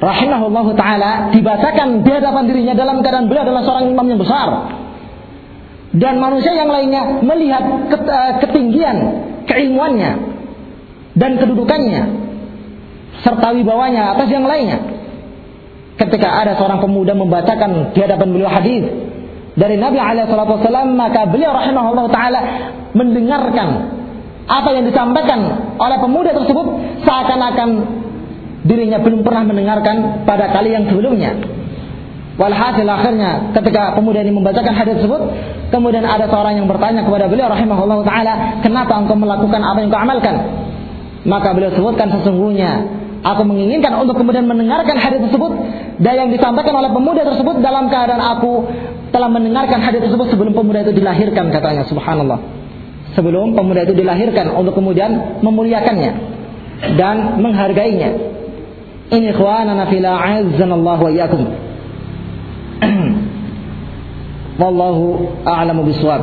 [0.01, 4.47] rahimahullah taala dibacakan di hadapan dirinya dalam keadaan beliau adalah seorang imam yang besar
[5.91, 8.97] dan manusia yang lainnya melihat eh, ketinggian
[9.47, 10.11] keilmuannya
[11.15, 12.03] dan kedudukannya
[13.21, 14.79] serta wibawanya atas yang lainnya
[15.99, 18.87] ketika ada seorang pemuda membacakan di hadapan beliau hadis
[19.53, 22.39] dari Nabi alaihi wasallam maka beliau rahimahullah taala
[22.95, 23.99] mendengarkan
[24.47, 25.39] apa yang disampaikan
[25.77, 26.65] oleh pemuda tersebut
[27.03, 27.69] seakan-akan
[28.65, 31.60] dirinya belum pernah mendengarkan pada kali yang sebelumnya.
[32.41, 35.21] Walhasil akhirnya ketika pemuda ini membacakan hadis tersebut,
[35.69, 38.33] kemudian ada seorang yang bertanya kepada beliau rahimahullah taala,
[38.65, 40.35] "Kenapa engkau melakukan apa yang kau amalkan?"
[41.21, 45.53] Maka beliau sebutkan sesungguhnya Aku menginginkan untuk kemudian mendengarkan hadis tersebut
[46.01, 48.65] dan yang disampaikan oleh pemuda tersebut dalam keadaan aku
[49.13, 52.41] telah mendengarkan hadis tersebut sebelum pemuda itu dilahirkan katanya subhanallah.
[53.13, 56.11] Sebelum pemuda itu dilahirkan untuk kemudian memuliakannya
[56.97, 58.09] dan menghargainya.
[59.13, 61.41] Ini ikhwanana fila azzanallahu wa iyyakum.
[64.61, 66.21] Wallahu a'lamu bisawab.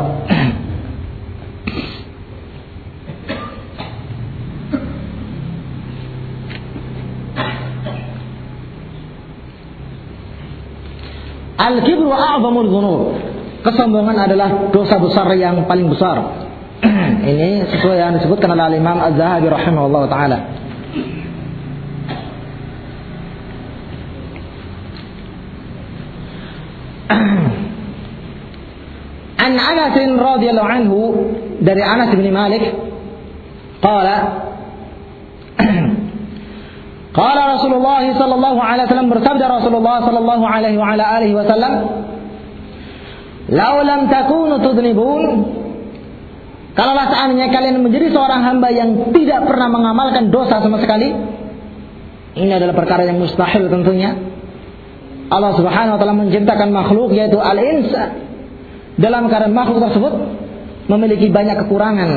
[11.58, 13.18] Al-kibru a'zamul dzunub.
[13.66, 16.46] Kesombongan adalah dosa besar yang paling besar.
[17.34, 20.38] Ini sesuai yang disebutkan oleh Imam Az-Zahabi rahimahullah taala.
[29.48, 30.98] An Anas radhiyallahu anhu
[31.64, 32.68] dari Anas bin Malik
[33.80, 34.16] qala
[37.18, 41.72] Qala Rasulullah sallallahu alaihi wasallam bersabda Rasulullah sallallahu alaihi wa alihi wasallam
[43.48, 45.24] Lau lam takunu tudnibun
[46.76, 51.10] Kalaulah seandainya kalian menjadi seorang hamba yang tidak pernah mengamalkan dosa sama sekali
[52.36, 54.14] Ini adalah perkara yang mustahil tentunya.
[55.32, 58.27] Allah subhanahu wa ta'ala menciptakan makhluk yaitu al-insa
[58.98, 60.14] Dalam keadaan makhluk tersebut
[60.88, 62.10] Memiliki banyak kekurangan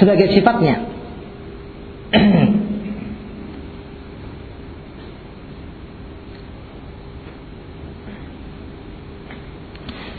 [0.00, 0.88] Sebagai sifatnya.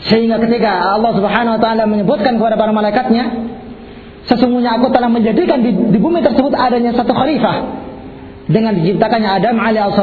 [0.04, 3.24] Sehingga ketika Allah Subhanahu wa taala menyebutkan kepada para malaikatnya,
[4.28, 7.82] sesungguhnya aku telah menjadikan di, di bumi tersebut adanya satu khalifah.
[8.44, 9.96] Dengan diciptakannya Adam alaihi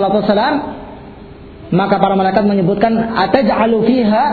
[1.72, 4.26] maka para malaikat menyebutkan ataj'alu fiha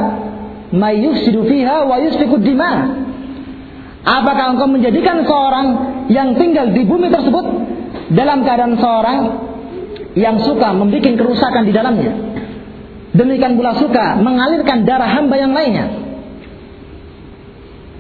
[0.73, 3.05] may yufsidu fiha wa yusfiku dima.
[4.05, 5.67] Apakah engkau menjadikan seorang
[6.09, 7.45] yang tinggal di bumi tersebut
[8.15, 9.19] dalam keadaan seorang
[10.17, 12.13] yang suka membuat kerusakan di dalamnya?
[13.13, 16.09] Demikian pula suka mengalirkan darah hamba yang lainnya.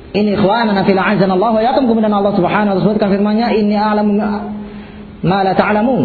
[0.08, 3.76] Ini ikhwanana fil azan Allah wa yakum kemudian Allah Subhanahu wa taala sebutkan firman-Nya inni
[3.76, 4.16] a'lamu
[5.24, 6.02] ma la ta'lamun.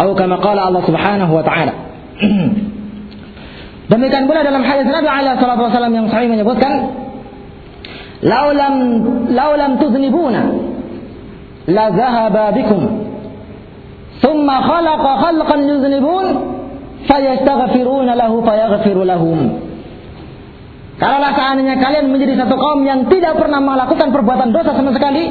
[0.00, 1.74] Atau kama qala Allah Subhanahu wa taala.
[3.94, 6.72] Demikian pula dalam hadis Nabi alaihi salatu wasallam yang sahih menyebutkan
[8.26, 8.74] laulam
[9.30, 10.50] laulam tuznibuna
[11.70, 12.82] la dhahaba bikum
[14.18, 16.26] thumma khalaqa khalqan yuznibun
[17.06, 19.62] fayastaghfiruna lahu fayaghfiru lahum
[20.94, 25.26] Kalaulah seandainya kalian menjadi satu kaum yang tidak pernah melakukan perbuatan dosa sama sekali,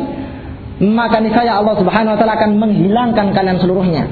[0.83, 4.03] maka niscaya Allah Subhanahu wa taala akan menghilangkan kalian seluruhnya.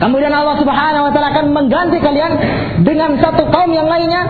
[0.00, 2.32] Kemudian Allah Subhanahu wa taala akan mengganti kalian
[2.82, 4.22] dengan satu kaum yang lainnya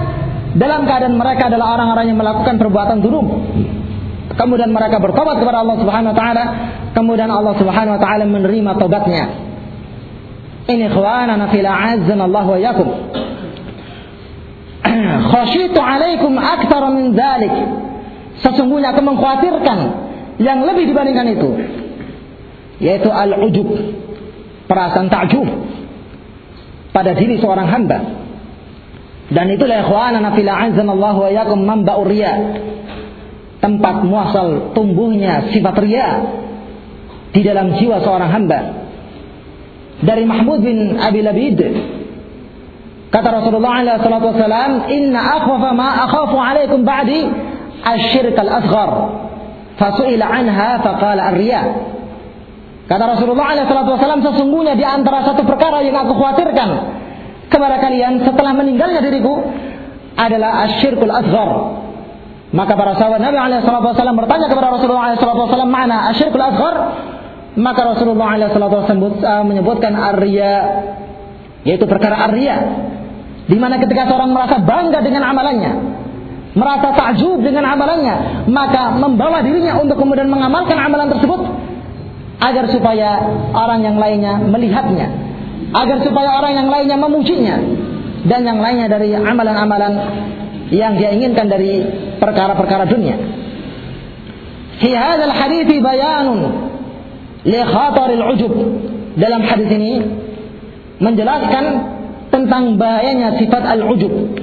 [0.58, 3.26] dalam keadaan mereka adalah orang-orang yang melakukan perbuatan dzulum.
[4.32, 6.44] Kemudian mereka bertobat kepada Allah Subhanahu wa taala,
[6.96, 9.24] kemudian Allah Subhanahu wa taala menerima tobatnya.
[10.68, 12.88] Ini ikhwanana fil Allah wa yakum.
[15.32, 17.54] Khasyitu alaikum aktsara min dzalik.
[18.42, 19.78] Sesungguhnya aku mengkhawatirkan
[20.40, 21.50] yang lebih dibandingkan itu
[22.82, 23.68] yaitu al-ujub
[24.72, 25.44] perasaan takjub
[26.96, 27.98] pada diri seorang hamba.
[29.28, 32.32] Dan itulah ikhwanana fil azanallahu wa yakum manba'ur riya.
[33.60, 36.08] Tempat muasal tumbuhnya sifat riya
[37.36, 38.60] di dalam jiwa seorang hamba.
[40.02, 41.60] Dari Mahmud bin Abi Labid
[43.12, 47.28] kata Rasulullah alaihi salatu wasalam inna akhwafa ma akhafu alaikum ba'di
[47.84, 48.90] asyirk al-asghar.
[49.78, 51.92] Fasu'ila anha faqala ar-riya
[52.92, 56.68] kata Rasulullah wasalam sesungguhnya di antara satu perkara yang aku khawatirkan
[57.48, 59.48] kepada kalian setelah meninggalnya diriku
[60.12, 61.50] adalah asyirkul asghar
[62.52, 66.76] maka para sahabat Nabi wasallam bertanya kepada Rasulullah wasallam mana asyirkul asghar
[67.56, 70.52] maka Rasulullah wasallam uh, menyebutkan ar-riya
[71.64, 72.56] yaitu perkara ar-riya.
[73.48, 75.72] Di mana ketika seorang merasa bangga dengan amalannya
[76.52, 81.40] merasa takjub dengan amalannya, maka membawa dirinya untuk kemudian mengamalkan amalan tersebut
[82.42, 83.22] agar supaya
[83.54, 85.06] orang yang lainnya melihatnya,
[85.70, 87.56] agar supaya orang yang lainnya memujinya
[88.26, 89.92] dan yang lainnya dari amalan-amalan
[90.74, 91.86] yang dia inginkan dari
[92.18, 93.16] perkara-perkara dunia.
[94.82, 96.40] Fi hadzal hadits bayanun
[97.46, 98.54] li khataril ujub.
[99.12, 99.92] Dalam hadis ini
[100.98, 101.64] menjelaskan
[102.32, 104.40] tentang bahayanya sifat al-ujub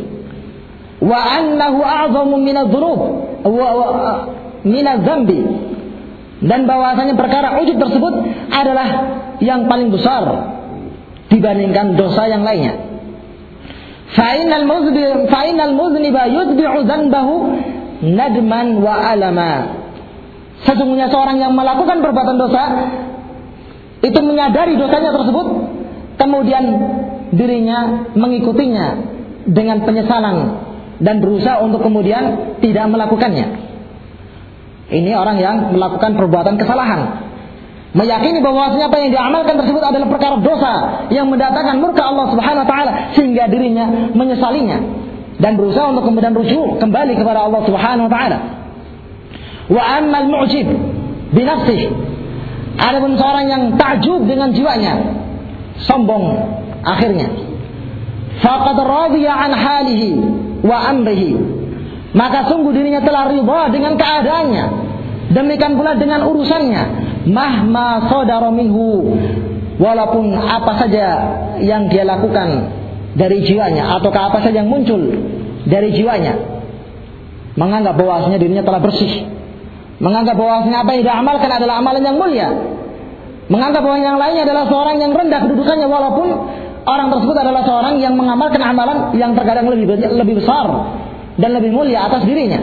[1.01, 3.01] wa annahu a'zamu min adh-dhunub
[3.47, 3.67] wa
[4.67, 5.39] min adh-dhanbi
[6.39, 8.13] dan bahwasanya perkara ujub tersebut
[8.47, 8.87] adalah
[9.43, 10.23] yang paling besar
[11.27, 12.79] dibandingkan dosa yang lainnya.
[14.15, 17.35] Fa'inal muzbi fa'inal muzniba yutbi'u dhanbahu
[18.07, 19.51] nadman wa alama.
[20.63, 22.63] Sesungguhnya seorang yang melakukan perbuatan dosa
[23.99, 25.47] itu menyadari dosanya tersebut
[26.19, 26.63] kemudian
[27.35, 28.87] dirinya mengikutinya
[29.43, 30.37] dengan penyesalan
[30.99, 33.58] dan berusaha untuk kemudian tidak melakukannya.
[34.89, 37.29] Ini orang yang melakukan perbuatan kesalahan.
[37.93, 40.73] Meyakini bahwasanya apa yang diamalkan tersebut adalah perkara dosa
[41.09, 44.77] yang mendatangkan murka Allah Subhanahu wa taala sehingga dirinya menyesalinya
[45.41, 48.37] dan berusaha untuk kemudian rujuk kembali kepada Allah Subhanahu wa taala.
[49.73, 50.69] Wa ammal mu'jib
[51.33, 51.87] bi nafsihi.
[52.77, 54.93] Adapun seorang yang takjub dengan jiwanya,
[55.81, 56.37] sombong
[56.85, 57.27] akhirnya.
[58.39, 60.09] Faqad radiya an halihi
[60.61, 61.58] wa amrihi.
[62.09, 64.65] Maka sungguh dirinya telah riba dengan keadaannya.
[65.29, 66.83] Demikian pula dengan urusannya.
[67.29, 69.13] Mahma sodara minhu.
[69.77, 71.05] Walaupun apa saja
[71.61, 72.73] yang dia lakukan
[73.13, 74.01] dari jiwanya.
[74.01, 74.99] Ataukah apa saja yang muncul
[75.69, 76.33] dari jiwanya.
[77.53, 79.29] Menganggap bahwasanya dirinya telah bersih.
[80.01, 82.49] Menganggap bahwasanya apa yang dia amalkan adalah amalan yang mulia.
[83.49, 86.27] Menganggap bahwa yang lainnya adalah seorang yang rendah kedudukannya walaupun
[86.85, 90.65] orang tersebut adalah seorang yang mengamalkan amalan yang terkadang lebih lebih besar
[91.39, 92.59] dan lebih mulia atas dirinya.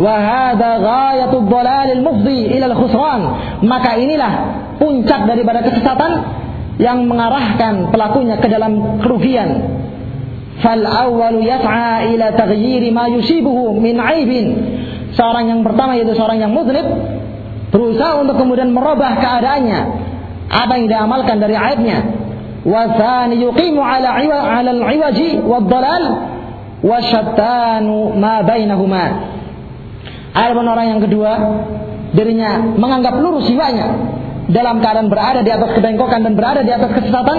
[0.00, 3.22] Wahada ghayatul dhalalil mufdi ila khusran.
[3.62, 4.32] Maka inilah
[4.80, 6.12] puncak daripada kesesatan
[6.80, 9.78] yang mengarahkan pelakunya ke dalam kerugian.
[10.64, 14.46] Fal awwalu yas'a ila taghyiri ma yusibuhu min aibin.
[15.12, 16.88] Seorang yang pertama yaitu seorang yang muzlib
[17.68, 19.80] berusaha untuk kemudian merubah keadaannya
[20.52, 22.21] apa yang diamalkan dari aibnya
[22.64, 26.04] yuqimu ala ala al-iwaji wad-dalal
[26.82, 29.30] wa syattanu ma bainahuma
[30.32, 31.32] Adapun orang yang kedua
[32.16, 33.84] dirinya menganggap lurus jiwanya
[34.48, 37.38] dalam keadaan berada di atas kebengkokan dan berada di atas kesesatan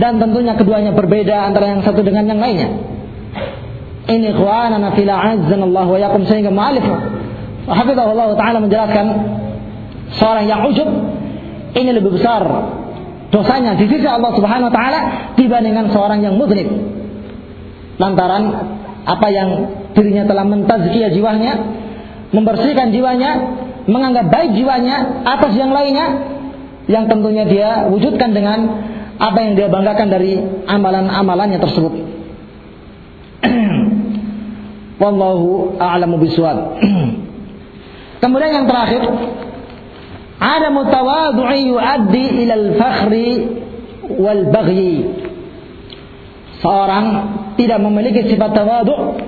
[0.00, 2.68] dan tentunya keduanya berbeda antara yang satu dengan yang lainnya.
[4.08, 6.82] Ini ikhwanana fil Allah wa yakum sehingga mu'alif
[7.68, 9.06] hafizahullah taala menjelaskan
[10.16, 10.88] seorang yang ujub
[11.76, 12.42] ini lebih besar
[13.32, 15.00] dosanya di sisi Allah Subhanahu wa taala
[15.40, 16.68] dibandingkan seorang yang muzlim.
[17.96, 18.44] Lantaran
[19.02, 19.48] apa yang
[19.96, 21.52] dirinya telah mentazkiyah jiwanya,
[22.30, 23.30] membersihkan jiwanya,
[23.88, 26.06] menganggap baik jiwanya atas yang lainnya,
[26.86, 28.58] yang tentunya dia wujudkan dengan
[29.16, 30.36] apa yang dia banggakan dari
[30.68, 31.92] amalan-amalannya tersebut.
[35.02, 36.20] Wallahu a'lamu.
[38.22, 39.02] Kemudian yang terakhir,
[40.42, 43.28] ada mutawadhu'i yuaddi ila al-fakhri
[44.18, 45.06] wal baghi.
[46.58, 47.06] Seorang
[47.54, 49.22] tidak memiliki sifat tawadhu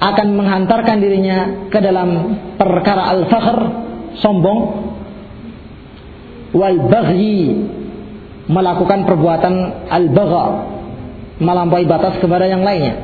[0.00, 3.58] akan menghantarkan dirinya ke dalam perkara al-fakhr,
[4.20, 4.60] sombong,
[6.56, 7.52] wal baghi,
[8.48, 9.54] melakukan perbuatan
[9.92, 10.44] al-bagha,
[11.40, 12.94] melampaui batas kepada yang lainnya.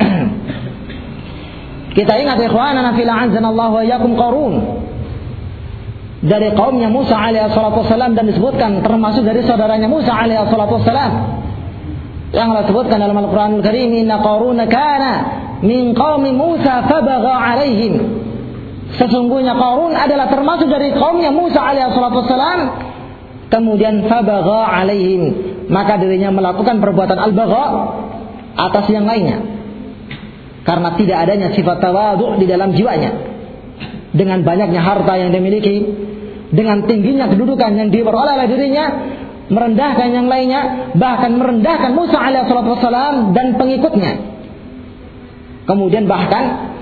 [1.96, 4.54] Kita ingat ikhwanana fil Allah wa yakum qarun.
[6.24, 11.12] Dari kaumnya Musa alaihi salatu wasallam dan disebutkan termasuk dari saudaranya Musa alaihi salatu wasallam.
[12.32, 15.12] Yang Allah sebutkan dalam Al-Qur'anul Karim, "Inna qarun kana
[15.60, 18.24] min qaumi Musa fabagha alaihim."
[18.94, 22.60] Sesungguhnya Qarun adalah termasuk dari kaumnya Musa alaihi salatu wasallam.
[23.50, 25.22] Kemudian fabagha alaihim,
[25.68, 27.64] maka dirinya melakukan perbuatan al-bagha
[28.54, 29.54] atas yang lainnya
[30.64, 33.12] karena tidak adanya sifat tawadhu di dalam jiwanya.
[34.14, 35.90] Dengan banyaknya harta yang dimiliki,
[36.50, 38.84] dengan tingginya kedudukan yang diperoleh oleh dirinya,
[39.48, 44.12] merendahkan yang lainnya, bahkan merendahkan Musa alaihissalam dan pengikutnya.
[45.64, 46.74] Kemudian bahkan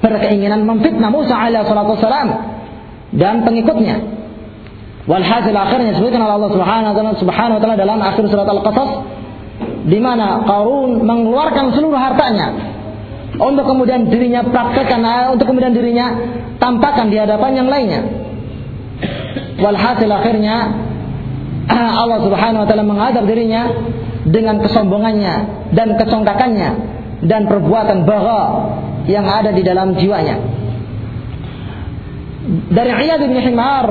[0.00, 2.28] berkeinginan memfitnah Musa alaihissalam
[3.16, 4.20] dan pengikutnya.
[5.08, 6.52] Walhasil akhirnya disebutkan oleh Allah
[7.18, 8.90] Subhanahu wa taala dalam akhir surat Al-Qasas
[9.88, 12.52] di mana Qarun mengeluarkan seluruh hartanya
[13.40, 15.00] untuk kemudian dirinya praktekkan,
[15.32, 16.06] untuk kemudian dirinya
[16.60, 18.00] tampakkan di hadapan yang lainnya.
[19.60, 20.56] Walhasil akhirnya
[22.02, 23.70] Allah Subhanahu wa taala mengadab dirinya
[24.26, 25.34] dengan kesombongannya
[25.76, 26.70] dan kecongkakannya
[27.24, 28.42] dan perbuatan bagha
[29.08, 30.36] yang ada di dalam jiwanya.
[32.50, 33.86] Dari Iyad bin Himar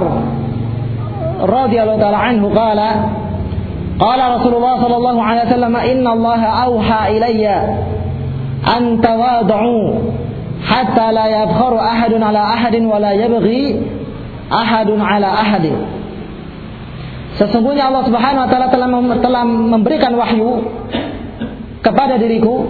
[1.39, 2.89] radhiyallahu taala anhu qala
[3.95, 7.57] qala Rasulullah sallallahu alaihi wasallam inna Allah auha ilayya
[8.65, 9.77] an tawad'u
[10.65, 13.79] hatta la yabkharu ahadun ala ahadin wa la yabghi
[14.49, 15.77] ahadun ala ahadin.
[17.37, 18.89] Sesungguhnya Allah Subhanahu wa taala telah
[19.21, 20.65] telah memberikan wahyu
[21.79, 22.67] kepada diriku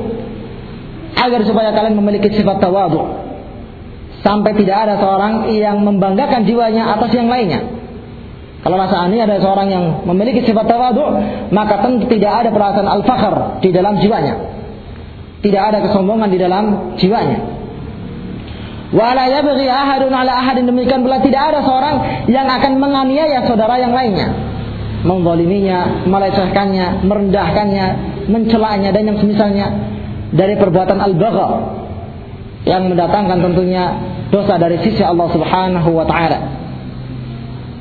[1.17, 3.01] agar supaya kalian memiliki sifat tawadhu
[4.21, 7.79] sampai tidak ada seorang yang membanggakan jiwanya atas yang lainnya.
[8.59, 11.03] Kalau rasa ini ada seorang yang memiliki sifat tawadhu,
[11.55, 14.35] maka tentu tidak ada perasaan al-fakhr di dalam jiwanya.
[15.39, 17.58] Tidak ada kesombongan di dalam jiwanya.
[18.89, 23.93] Wala yabghi ahadun ala ahadin demikian pula tidak ada seorang yang akan menganiaya saudara yang
[23.93, 24.33] lainnya.
[25.05, 27.87] Menzaliminya, melecehkannya, merendahkannya,
[28.27, 29.67] mencelanya dan yang semisalnya
[30.33, 31.49] dari perbuatan al-bagha
[32.65, 33.83] yang mendatangkan tentunya
[34.33, 36.39] dosa dari sisi Allah Subhanahu wa taala.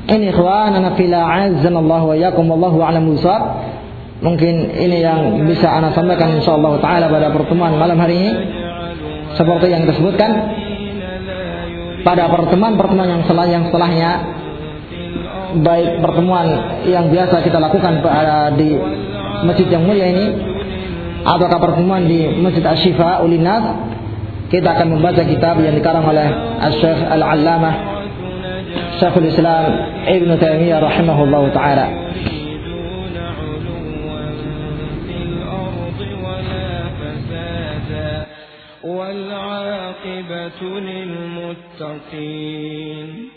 [0.09, 3.05] Ini ikhwanana fila azzanallahu wa yakum wallahu a'lam
[4.19, 8.31] Mungkin ini yang bisa anak sampaikan insyaallah taala pada pertemuan malam hari ini.
[9.37, 10.58] Seperti yang disebutkan
[12.03, 14.11] pada pertemuan-pertemuan yang setelah yang setelahnya
[15.59, 16.47] baik pertemuan
[16.85, 18.05] yang biasa kita lakukan
[18.55, 18.77] di
[19.43, 20.25] masjid yang mulia ini
[21.25, 23.63] ataukah pertemuan di Masjid Asy-Syifa Ulinas
[24.49, 26.25] kita akan membaca kitab yang dikarang oleh
[26.63, 27.75] Al-Syekh Al-Allamah
[28.97, 29.65] Syekhul Islam
[30.05, 31.85] Ibn Taimiyah rahimahullah taala.
[38.99, 40.61] والعاقبة
[42.09, 43.29] للمتقين